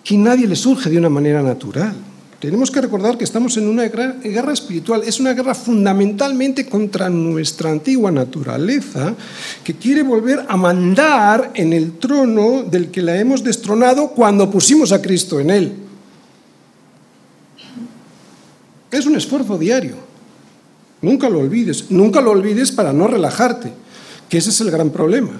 [0.00, 1.94] Aquí nadie le surge de una manera natural.
[2.44, 7.70] Tenemos que recordar que estamos en una guerra espiritual, es una guerra fundamentalmente contra nuestra
[7.70, 9.14] antigua naturaleza
[9.64, 14.92] que quiere volver a mandar en el trono del que la hemos destronado cuando pusimos
[14.92, 15.72] a Cristo en él.
[18.90, 19.94] Es un esfuerzo diario.
[21.00, 23.72] Nunca lo olvides, nunca lo olvides para no relajarte,
[24.28, 25.30] que ese es el gran problema.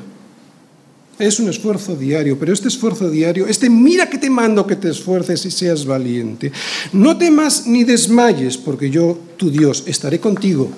[1.18, 4.90] Es un esfuerzo diario, pero este esfuerzo diario, este mira que te mando que te
[4.90, 6.50] esfuerces y seas valiente.
[6.92, 10.70] No temas ni desmayes, porque yo, tu Dios, estaré contigo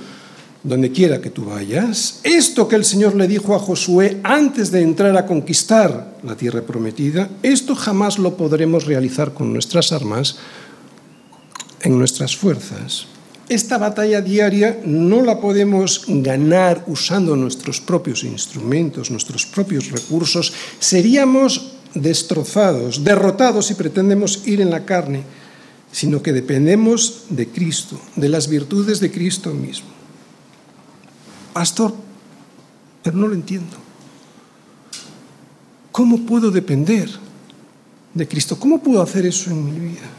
[0.62, 2.20] donde quiera que tú vayas.
[2.24, 6.62] Esto que el Señor le dijo a Josué antes de entrar a conquistar la tierra
[6.62, 10.36] prometida, esto jamás lo podremos realizar con nuestras armas,
[11.82, 13.06] en nuestras fuerzas.
[13.48, 20.52] Esta batalla diaria no la podemos ganar usando nuestros propios instrumentos, nuestros propios recursos.
[20.80, 25.22] Seríamos destrozados, derrotados si pretendemos ir en la carne,
[25.92, 29.88] sino que dependemos de Cristo, de las virtudes de Cristo mismo.
[31.52, 31.94] Pastor,
[33.04, 33.76] pero no lo entiendo.
[35.92, 37.08] ¿Cómo puedo depender
[38.12, 38.58] de Cristo?
[38.58, 40.10] ¿Cómo puedo hacer eso en mi vida?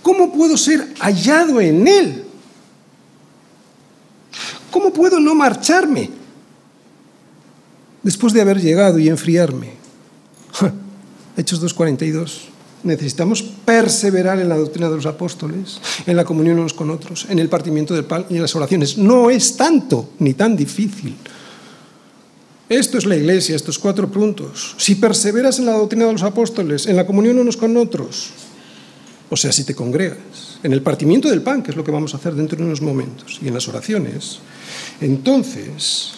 [0.00, 2.25] ¿Cómo puedo ser hallado en Él?
[4.76, 6.10] ¿Cómo puedo no marcharme
[8.02, 9.70] después de haber llegado y enfriarme?
[11.38, 12.40] Hechos 2.42.
[12.82, 17.38] Necesitamos perseverar en la doctrina de los apóstoles, en la comunión unos con otros, en
[17.38, 18.98] el partimiento del pan y en las oraciones.
[18.98, 21.16] No es tanto ni tan difícil.
[22.68, 24.74] Esto es la iglesia, estos cuatro puntos.
[24.76, 28.28] Si perseveras en la doctrina de los apóstoles, en la comunión unos con otros,
[29.28, 32.14] o sea, si te congregas, en el partimiento del pan, que es lo que vamos
[32.14, 34.38] a hacer dentro de unos momentos, y en las oraciones,
[35.00, 36.12] entonces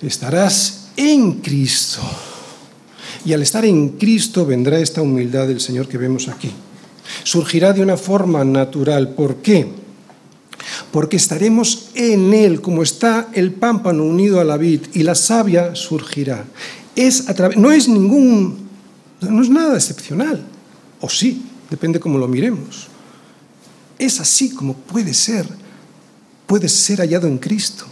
[0.00, 2.00] estarás en Cristo.
[3.24, 6.50] Y al estar en Cristo vendrá esta humildad del Señor que vemos aquí.
[7.24, 9.10] Surgirá de una forma natural.
[9.10, 9.68] ¿Por qué?
[10.90, 15.74] Porque estaremos en Él, como está el pámpano unido a la vid, y la savia
[15.74, 16.44] surgirá.
[16.96, 18.68] Es a no es ningún,
[19.20, 20.44] no es nada excepcional,
[21.00, 21.42] o sí,
[21.72, 22.86] depende cómo lo miremos.
[23.98, 25.46] Es así como puede ser
[26.52, 27.86] puedes ser hallado en Cristo.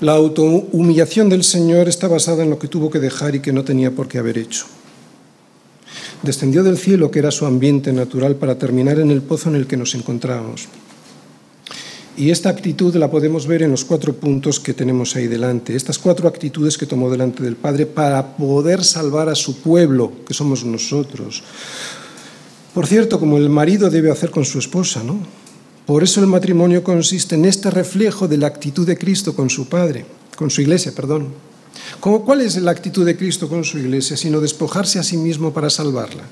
[0.00, 3.62] La autohumillación del Señor está basada en lo que tuvo que dejar y que no
[3.62, 4.64] tenía por qué haber hecho.
[6.22, 9.66] Descendió del cielo, que era su ambiente natural, para terminar en el pozo en el
[9.66, 10.66] que nos encontrábamos.
[12.16, 15.98] Y esta actitud la podemos ver en los cuatro puntos que tenemos ahí delante, estas
[15.98, 20.64] cuatro actitudes que tomó delante del Padre para poder salvar a su pueblo, que somos
[20.64, 21.42] nosotros.
[22.74, 25.20] Por cierto, como el marido debe hacer con su esposa, ¿no?
[25.86, 29.68] Por eso el matrimonio consiste en este reflejo de la actitud de Cristo con su
[29.68, 30.04] Padre,
[30.36, 31.28] con su iglesia, perdón.
[32.00, 34.16] ¿Cuál es la actitud de Cristo con su iglesia?
[34.16, 36.24] Sino despojarse a sí mismo para salvarla.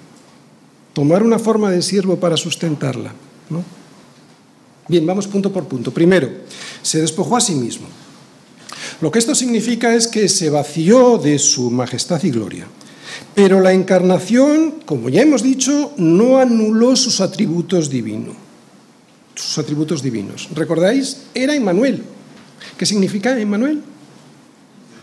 [0.92, 3.12] Tomar una forma de siervo para sustentarla.
[3.48, 3.64] ¿no?
[4.90, 5.94] Bien, vamos punto por punto.
[5.94, 6.28] Primero,
[6.82, 7.86] se despojó a sí mismo.
[9.00, 12.66] Lo que esto significa es que se vació de su majestad y gloria.
[13.32, 18.34] Pero la encarnación, como ya hemos dicho, no anuló sus atributos divinos.
[19.36, 20.48] Sus atributos divinos.
[20.56, 21.18] ¿Recordáis?
[21.34, 22.02] Era Emmanuel.
[22.76, 23.82] ¿Qué significa Emmanuel?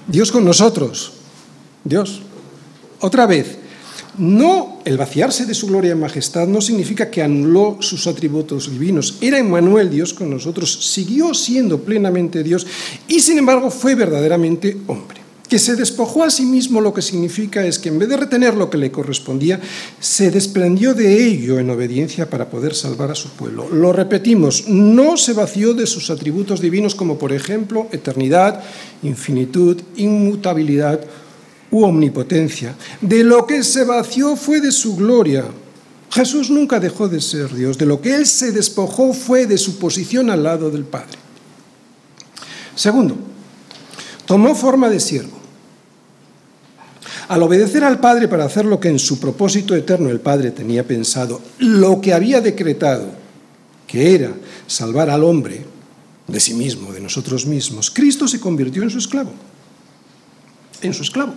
[0.06, 1.14] Dios con nosotros.
[1.86, 2.24] Dios.
[3.00, 3.58] Otra vez,
[4.18, 9.18] no el vaciarse de su gloria y majestad no significa que anuló sus atributos divinos.
[9.22, 12.66] Era Emmanuel Dios con nosotros, siguió siendo plenamente Dios
[13.08, 17.66] y sin embargo fue verdaderamente hombre que se despojó a sí mismo lo que significa
[17.66, 19.60] es que en vez de retener lo que le correspondía,
[20.00, 23.70] se desprendió de ello en obediencia para poder salvar a su pueblo.
[23.70, 28.62] Lo repetimos, no se vació de sus atributos divinos como por ejemplo eternidad,
[29.04, 31.02] infinitud, inmutabilidad
[31.72, 32.76] u omnipotencia.
[33.02, 35.46] De lo que se vació fue de su gloria.
[36.12, 37.78] Jesús nunca dejó de ser Dios.
[37.78, 41.18] De lo que él se despojó fue de su posición al lado del Padre.
[42.76, 43.18] Segundo,
[44.26, 45.38] tomó forma de siervo.
[47.28, 50.88] Al obedecer al Padre para hacer lo que en su propósito eterno el Padre tenía
[50.88, 53.12] pensado, lo que había decretado,
[53.86, 54.32] que era
[54.66, 55.66] salvar al hombre
[56.28, 59.32] de sí mismo, de nosotros mismos, Cristo se convirtió en su esclavo.
[60.82, 61.34] En su esclavo.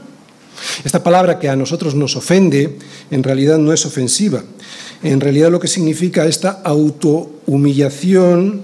[0.85, 2.79] Esta palabra que a nosotros nos ofende,
[3.11, 4.43] en realidad no es ofensiva.
[5.03, 8.63] En realidad lo que significa esta autohumillación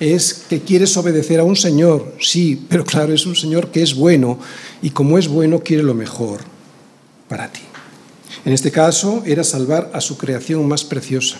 [0.00, 3.94] es que quieres obedecer a un Señor, sí, pero claro, es un Señor que es
[3.94, 4.38] bueno
[4.82, 6.40] y como es bueno quiere lo mejor
[7.28, 7.60] para ti.
[8.44, 11.38] En este caso era salvar a su creación más preciosa,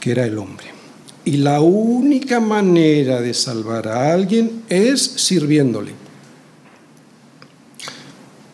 [0.00, 0.66] que era el hombre.
[1.24, 6.05] Y la única manera de salvar a alguien es sirviéndole.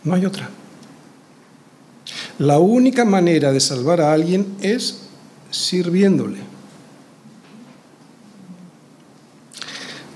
[0.05, 0.51] No hay otra.
[2.39, 5.03] La única manera de salvar a alguien es
[5.51, 6.39] sirviéndole.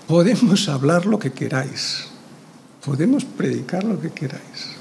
[0.07, 2.05] Podemos hablar lo que queráis,
[2.85, 4.77] podemos predicar lo que queráis.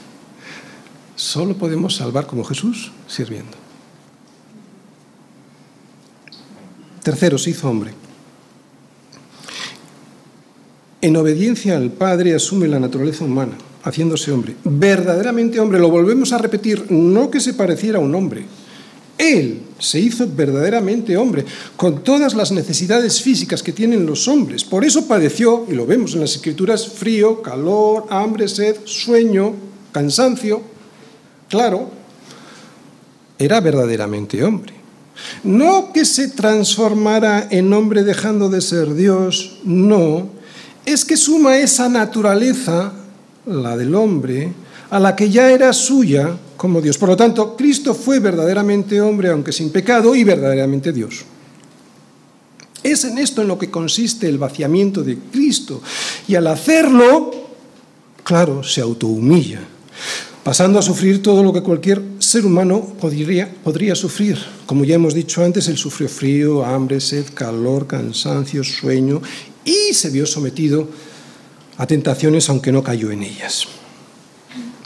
[1.16, 3.58] Solo podemos salvar como Jesús sirviendo.
[7.02, 7.94] Tercero, se hizo hombre.
[11.02, 13.54] En obediencia al Padre asume la naturaleza humana,
[13.86, 14.56] haciéndose hombre.
[14.64, 18.46] Verdaderamente hombre, lo volvemos a repetir, no que se pareciera a un hombre,
[19.18, 21.46] él se hizo verdaderamente hombre,
[21.78, 24.64] con todas las necesidades físicas que tienen los hombres.
[24.64, 29.54] Por eso padeció, y lo vemos en las escrituras, frío, calor, hambre, sed, sueño,
[29.92, 30.62] cansancio.
[31.50, 31.90] Claro,
[33.38, 34.74] era verdaderamente hombre.
[35.44, 40.30] No que se transformara en hombre dejando de ser Dios, no,
[40.86, 42.94] es que suma esa naturaleza,
[43.46, 44.52] la del hombre,
[44.90, 46.98] a la que ya era suya como Dios.
[46.98, 51.26] Por lo tanto, Cristo fue verdaderamente hombre, aunque sin pecado, y verdaderamente Dios.
[52.84, 55.82] Es en esto en lo que consiste el vaciamiento de Cristo.
[56.28, 57.32] Y al hacerlo,
[58.24, 59.62] claro, se autohumilla,
[60.44, 64.38] pasando a sufrir todo lo que cualquier ser humano podría, podría sufrir.
[64.68, 69.22] Como ya hemos dicho antes, él sufrió frío, hambre, sed, calor, cansancio, sueño,
[69.64, 71.15] y se vio sometido a
[71.88, 73.68] tentaciones aunque no cayó en ellas.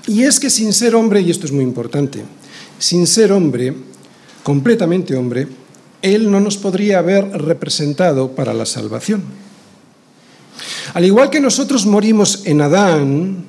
[0.08, 2.24] Y es que sin ser hombre, y esto es muy importante,
[2.80, 3.76] sin ser hombre,
[4.42, 5.48] completamente hombre,
[6.02, 9.24] Él no nos podría haber representado para la salvación.
[10.94, 13.46] Al igual que nosotros morimos en Adán,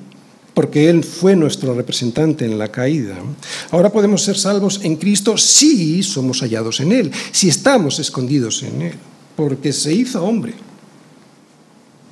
[0.53, 3.17] porque Él fue nuestro representante en la caída,
[3.71, 8.81] ahora podemos ser salvos en Cristo si somos hallados en Él, si estamos escondidos en
[8.83, 8.93] Él,
[9.35, 10.53] porque se hizo hombre,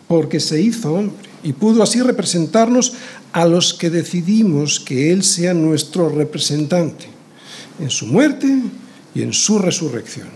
[0.09, 2.93] porque se hizo hombre y pudo así representarnos
[3.31, 7.05] a los que decidimos que Él sea nuestro representante
[7.79, 8.47] en su muerte
[9.13, 10.27] y en su resurrección.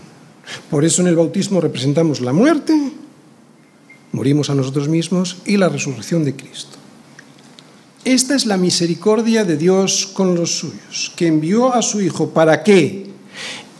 [0.70, 2.72] Por eso en el bautismo representamos la muerte,
[4.12, 6.78] morimos a nosotros mismos y la resurrección de Cristo.
[8.04, 12.62] Esta es la misericordia de Dios con los suyos, que envió a su Hijo para
[12.62, 13.10] que,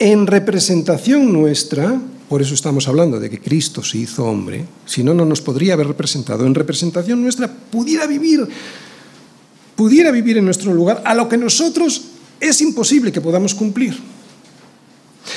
[0.01, 2.01] en representación nuestra,
[2.35, 5.75] por eso estamos hablando de que Cristo se hizo hombre, si no, no nos podría
[5.75, 8.49] haber representado, en representación nuestra, pudiera vivir
[9.77, 12.07] pudiera vivir en nuestro lugar, a lo que nosotros
[12.41, 13.97] es imposible que podamos cumplir.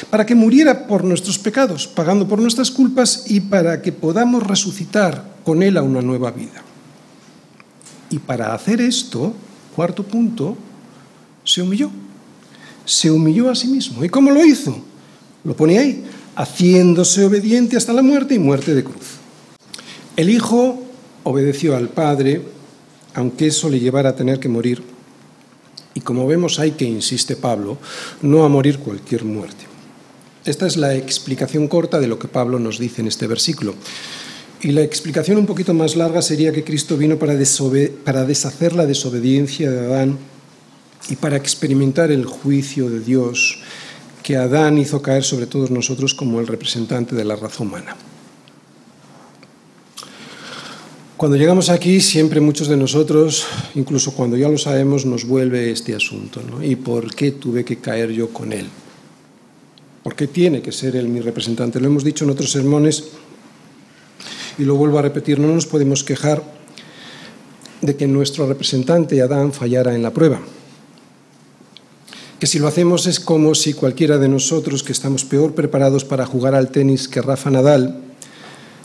[0.10, 5.38] Para que muriera por nuestros pecados, pagando por nuestras culpas y para que podamos resucitar
[5.46, 6.64] con Él a una nueva vida.
[8.10, 9.36] Y para hacer esto,
[9.76, 10.58] cuarto punto,
[11.44, 11.92] se humilló.
[12.86, 14.04] Se humilló a sí mismo.
[14.04, 14.84] ¿Y cómo lo hizo?
[15.44, 16.04] Lo pone ahí,
[16.38, 19.18] haciéndose obediente hasta la muerte y muerte de cruz.
[20.16, 20.82] El Hijo
[21.24, 22.42] obedeció al Padre
[23.18, 24.84] aunque eso le llevara a tener que morir.
[25.96, 27.80] Y como vemos hay que, insiste Pablo,
[28.22, 29.66] no a morir cualquier muerte.
[30.46, 33.74] Esta es la explicación corta de lo que Pablo nos dice en este versículo.
[34.62, 37.34] Y la explicación un poquito más larga sería que Cristo vino para,
[38.04, 40.20] para deshacer la desobediencia de Adán
[41.10, 43.60] y para experimentar el juicio de Dios
[44.28, 47.96] que Adán hizo caer sobre todos nosotros como el representante de la raza humana.
[51.16, 55.96] Cuando llegamos aquí, siempre muchos de nosotros, incluso cuando ya lo sabemos, nos vuelve este
[55.96, 56.42] asunto.
[56.44, 56.62] ¿no?
[56.62, 58.68] ¿Y por qué tuve que caer yo con él?
[60.04, 61.80] ¿Por qué tiene que ser él mi representante?
[61.80, 63.06] Lo hemos dicho en otros sermones
[64.58, 66.44] y lo vuelvo a repetir, no nos podemos quejar
[67.80, 70.42] de que nuestro representante Adán fallara en la prueba.
[72.40, 76.26] Que si lo hacemos es como si cualquiera de nosotros que estamos peor preparados para
[76.26, 78.02] jugar al tenis que Rafa Nadal,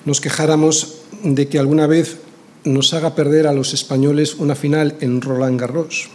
[0.04, 2.16] nos quejáramos de que alguna vez
[2.64, 6.08] nos haga perder a los españoles una final en Roland Garros.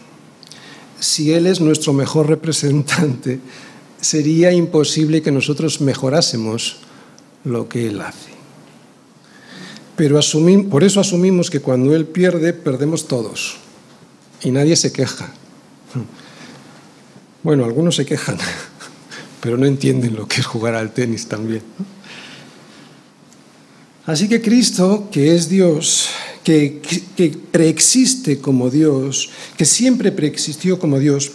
[1.00, 3.40] Si él es nuestro mejor representante,
[4.02, 6.78] sería imposible que nosotros mejorásemos
[7.44, 8.32] lo que él hace.
[9.96, 10.20] Pero
[10.70, 13.58] por eso asumimos que cuando él pierde, perdemos todos.
[14.44, 15.34] Y nadie se queja.
[17.48, 18.36] Bueno, algunos se quejan,
[19.42, 21.62] pero no entienden lo que es jugar al tenis también.
[24.06, 26.10] Así que Cristo, que es Dios,
[26.44, 26.82] que,
[27.50, 31.32] preexiste como Dios, que siempre preexistió como Dios,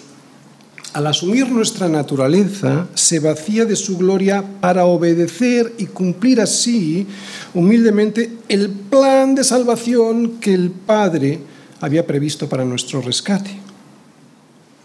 [0.93, 7.07] al asumir nuestra naturaleza, se vacía de su gloria para obedecer y cumplir así
[7.55, 11.41] humildemente el plan de salvación que el Padre
[11.81, 13.57] había previsto para nuestro rescate.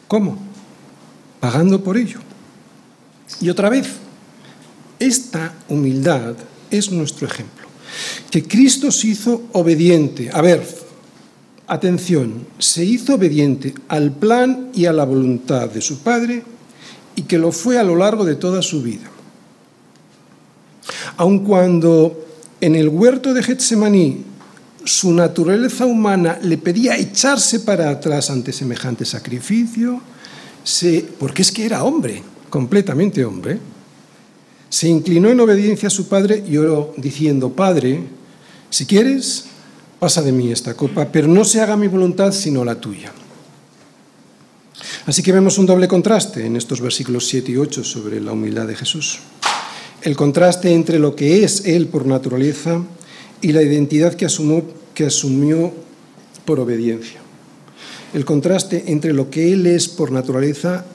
[0.07, 0.46] ¿Cómo?
[1.39, 2.19] Pagando por ello.
[3.41, 3.87] Y otra vez,
[4.99, 6.35] esta humildad
[6.71, 7.67] es nuestro ejemplo.
[8.31, 10.29] Que Cristo se hizo obediente.
[10.33, 10.65] A ver,
[11.67, 16.43] atención, se hizo obediente al plan y a la voluntad de su Padre
[17.15, 19.09] y que lo fue a lo largo de toda su vida.
[21.17, 22.25] Aun cuando
[22.61, 24.23] en el huerto de Getsemaní
[24.83, 30.01] su naturaleza humana le pedía echarse para atrás ante semejante sacrificio,
[31.19, 33.57] porque es que era hombre, completamente hombre,
[34.69, 38.01] se inclinó en obediencia a su padre y oró diciendo, Padre,
[38.69, 39.45] si quieres,
[39.97, 43.11] pasa de mí esta copa, pero no se haga mi voluntad sino la tuya.
[45.05, 48.67] Así que vemos un doble contraste en estos versículos 7 y 8 sobre la humildad
[48.67, 49.19] de Jesús.
[50.01, 52.83] El contraste entre lo que es Él por naturaleza
[53.41, 54.27] y la identidad que
[54.93, 55.73] que asumió
[56.43, 57.26] por obediencia.
[58.13, 60.85] El contraste entre lo que Él es por naturaleza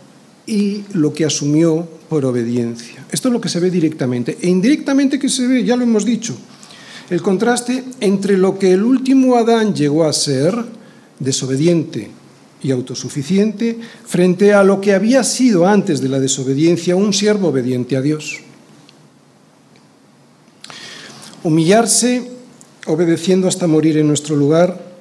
[0.46, 3.04] y lo que asumió por obediencia.
[3.10, 4.38] Esto es lo que se ve directamente.
[4.40, 6.36] E indirectamente que se ve, ya lo hemos dicho,
[7.10, 10.54] el contraste entre lo que el último Adán llegó a ser,
[11.18, 12.10] desobediente
[12.62, 17.96] y autosuficiente, frente a lo que había sido antes de la desobediencia un siervo obediente
[17.96, 18.40] a Dios.
[21.42, 22.30] Humillarse
[22.86, 24.91] obedeciendo hasta morir en nuestro lugar,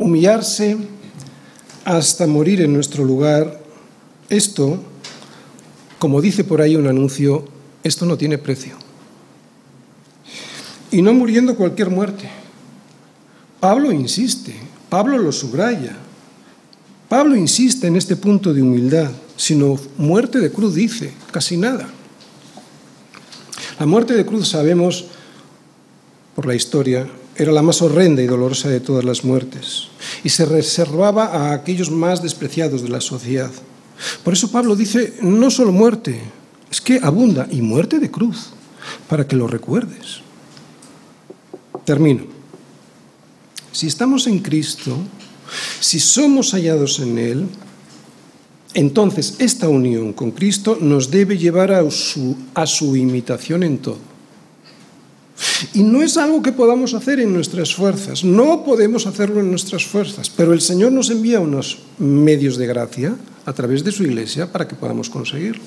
[0.00, 0.76] humillarse
[1.84, 3.60] hasta morir en nuestro lugar,
[4.28, 4.82] esto,
[6.00, 7.44] como dice por ahí un anuncio,
[7.84, 8.76] esto no tiene precio
[10.90, 12.28] y no muriendo cualquier muerte.
[13.60, 14.54] Pablo insiste,
[14.88, 15.96] Pablo lo subraya.
[17.08, 21.88] Pablo insiste en este punto de humildad, sino muerte de cruz dice, casi nada.
[23.78, 25.06] La muerte de cruz sabemos
[26.34, 27.08] por la historia
[27.40, 29.88] era la más horrenda y dolorosa de todas las muertes
[30.22, 33.50] y se reservaba a aquellos más despreciados de la sociedad.
[34.22, 36.20] Por eso Pablo dice, no solo muerte,
[36.70, 38.50] es que abunda y muerte de cruz,
[39.08, 40.20] para que lo recuerdes.
[41.86, 42.24] Termino.
[43.72, 44.98] Si estamos en Cristo,
[45.80, 47.46] si somos hallados en Él,
[48.74, 54.10] entonces esta unión con Cristo nos debe llevar a su, a su imitación en todo.
[55.74, 59.84] Y no es algo que podamos hacer en nuestras fuerzas, no podemos hacerlo en nuestras
[59.84, 64.50] fuerzas, pero el Señor nos envía unos medios de gracia a través de su iglesia
[64.50, 65.64] para que podamos conseguirlo.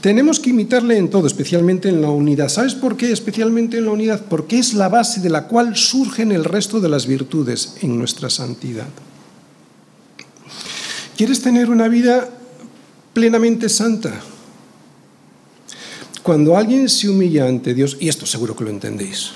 [0.00, 2.48] Tenemos que imitarle en todo, especialmente en la unidad.
[2.48, 3.10] ¿Sabes por qué?
[3.10, 6.88] Especialmente en la unidad, porque es la base de la cual surgen el resto de
[6.88, 8.86] las virtudes en nuestra santidad.
[11.16, 12.28] ¿Quieres tener una vida
[13.12, 14.20] plenamente santa?
[16.28, 19.30] Cuando alguien se humilla ante Dios, y esto seguro que lo entendéis,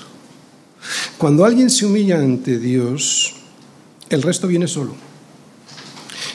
[1.17, 3.33] cuando alguien se humilla ante Dios,
[4.11, 4.93] el resto viene solo.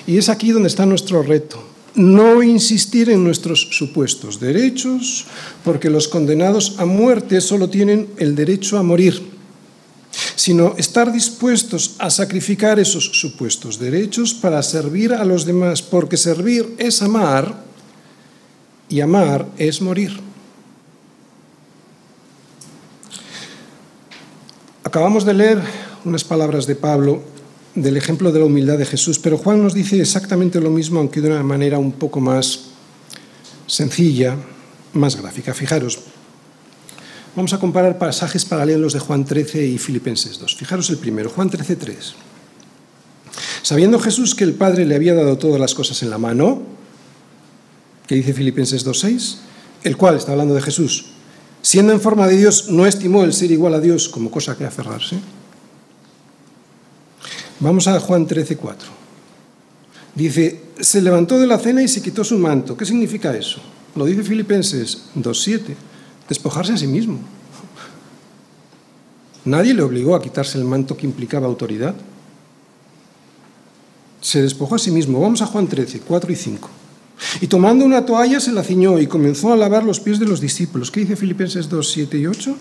[0.04, 1.62] Y es aquí donde está nuestro reto
[1.94, 5.26] no insistir en nuestros supuestos derechos,
[5.62, 9.22] porque los condenados a muerte solo tienen el derecho a morir,
[10.34, 16.74] sino estar dispuestos a sacrificar esos supuestos derechos para servir a los demás, porque servir
[16.78, 17.62] es amar
[18.88, 20.26] y amar es morir.
[24.88, 25.60] Acabamos de leer
[26.06, 27.20] unas palabras de Pablo
[27.74, 31.20] del ejemplo de la humildad de Jesús, pero Juan nos dice exactamente lo mismo, aunque
[31.20, 32.60] de una manera un poco más
[33.66, 34.34] sencilla,
[34.94, 35.52] más gráfica.
[35.52, 35.98] Fijaros,
[37.36, 40.56] vamos a comparar pasajes paralelos de Juan 13 y Filipenses 2.
[40.56, 42.14] Fijaros el primero, Juan 13, 3.
[43.60, 46.62] Sabiendo Jesús que el Padre le había dado todas las cosas en la mano,
[48.06, 49.36] que dice Filipenses 2.6,
[49.82, 51.17] el cual, está hablando de Jesús,
[51.62, 54.64] siendo en forma de Dios, no estimó el ser igual a Dios como cosa que
[54.64, 55.18] aferrarse,
[57.60, 58.88] Vamos a Juan 13, 4.
[60.14, 62.76] Dice, se levantó de la cena y se quitó su manto.
[62.76, 63.60] ¿Qué significa eso?
[63.96, 65.74] Lo dice Filipenses 2.7,
[66.28, 67.18] despojarse a sí mismo.
[69.44, 71.96] Nadie le obligó a quitarse el manto que implicaba autoridad.
[74.20, 75.20] Se despojó a sí mismo.
[75.20, 76.70] Vamos a Juan 13, 4 y 5.
[77.40, 80.40] Y tomando una toalla se la ciñó y comenzó a lavar los pies de los
[80.40, 80.90] discípulos.
[80.90, 82.56] ¿Qué dice Filipenses 2, 7 y 8?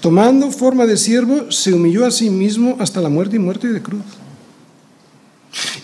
[0.00, 3.82] Tomando forma de siervo, se humilló a sí mismo hasta la muerte y muerte de
[3.82, 4.02] cruz.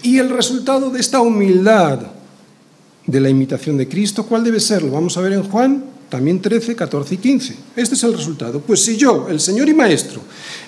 [0.02, 2.00] Y el resultado de esta humildad
[3.06, 4.82] de la imitación de Cristo, ¿cuál debe ser?
[4.82, 7.56] Lo vamos a ver en Juan, también 13, 14 y 15.
[7.76, 8.60] Este es el resultado.
[8.60, 10.20] Pues si yo, el Señor y Maestro,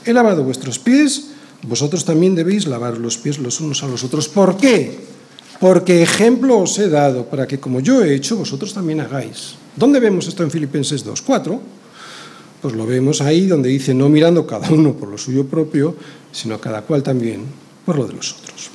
[0.05, 1.27] he lavado vuestros pies,
[1.63, 4.29] vosotros también debéis lavar los pies los unos a los otros.
[4.29, 4.99] ¿Por qué?
[5.61, 9.55] Porque ejemplo os he dado para que como yo he hecho, vosotros también hagáis.
[9.77, 11.21] ¿Dónde vemos esto en Filipenses 2?
[11.21, 11.61] 4.
[12.63, 15.95] Pues lo vemos ahí donde dice, no mirando cada uno por lo suyo propio,
[16.33, 17.45] sino cada cual también
[17.85, 18.71] por lo de los otros.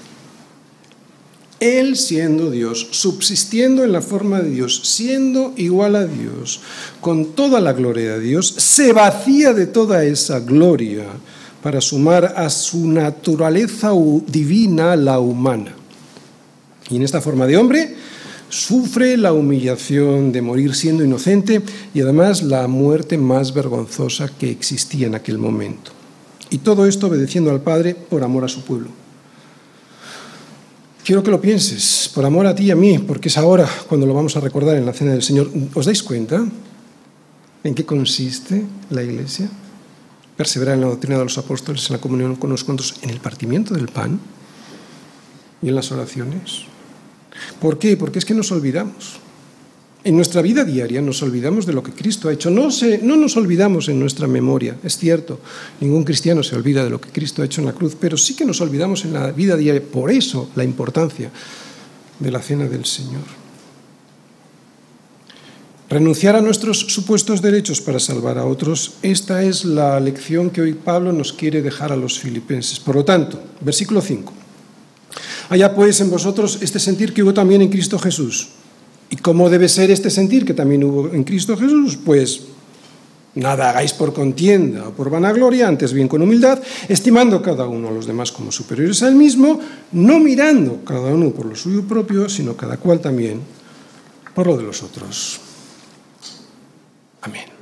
[1.59, 6.61] Él siendo Dios, subsistiendo en la forma de Dios, siendo igual a Dios,
[7.01, 11.05] con toda la gloria de Dios, se vacía de toda esa gloria
[11.63, 13.91] para sumar a su naturaleza
[14.27, 15.73] divina la humana.
[16.89, 17.95] Y en esta forma de hombre
[18.49, 21.61] sufre la humillación de morir siendo inocente
[21.93, 25.91] y además la muerte más vergonzosa que existía en aquel momento.
[26.49, 28.89] Y todo esto obedeciendo al Padre por amor a su pueblo.
[31.03, 34.07] Quiero que lo pienses, por amor a ti y a mí, porque es ahora cuando
[34.07, 35.51] lo vamos a recordar en la cena del Señor.
[35.73, 36.43] ¿Os dais cuenta
[37.63, 39.49] en qué consiste la Iglesia?
[40.35, 43.19] Perseverar en la doctrina de los apóstoles, en la comunión con los cuantos, en el
[43.19, 44.19] partimiento del pan
[45.61, 46.65] y en las oraciones.
[47.59, 47.97] ¿Por qué?
[47.97, 49.19] Porque es que nos olvidamos.
[50.05, 52.51] En nuestra vida diaria nos olvidamos de lo que Cristo ha hecho.
[52.51, 52.69] No,
[53.01, 55.39] no nos olvidamos en nuestra memoria, es cierto.
[55.81, 58.35] Ningún cristiano se olvida de lo que Cristo ha hecho en la cruz, pero sí
[58.35, 59.81] que nos olvidamos en la vida diaria.
[59.81, 61.31] Por eso la importancia
[62.19, 63.23] de la cena del Señor.
[65.89, 70.73] Renunciar a nuestros supuestos derechos para salvar a otros, esta es la lección que hoy
[70.73, 72.79] Pablo nos quiere dejar a los filipenses.
[72.79, 74.44] Por lo tanto, versículo 5.
[75.49, 78.49] Haya pues en vosotros este sentir que hubo también en Cristo Jesús
[79.09, 81.97] ¿Y cómo debe ser este sentir que también hubo en Cristo Jesús?
[82.03, 82.41] Pues
[83.35, 87.91] nada hagáis por contienda o por vanagloria, antes bien con humildad, estimando cada uno a
[87.91, 89.59] los demás como superiores a él mismo,
[89.91, 93.41] no mirando cada uno por lo suyo propio, sino cada cual también
[94.33, 95.39] por lo de los otros.
[97.21, 97.54] Amén.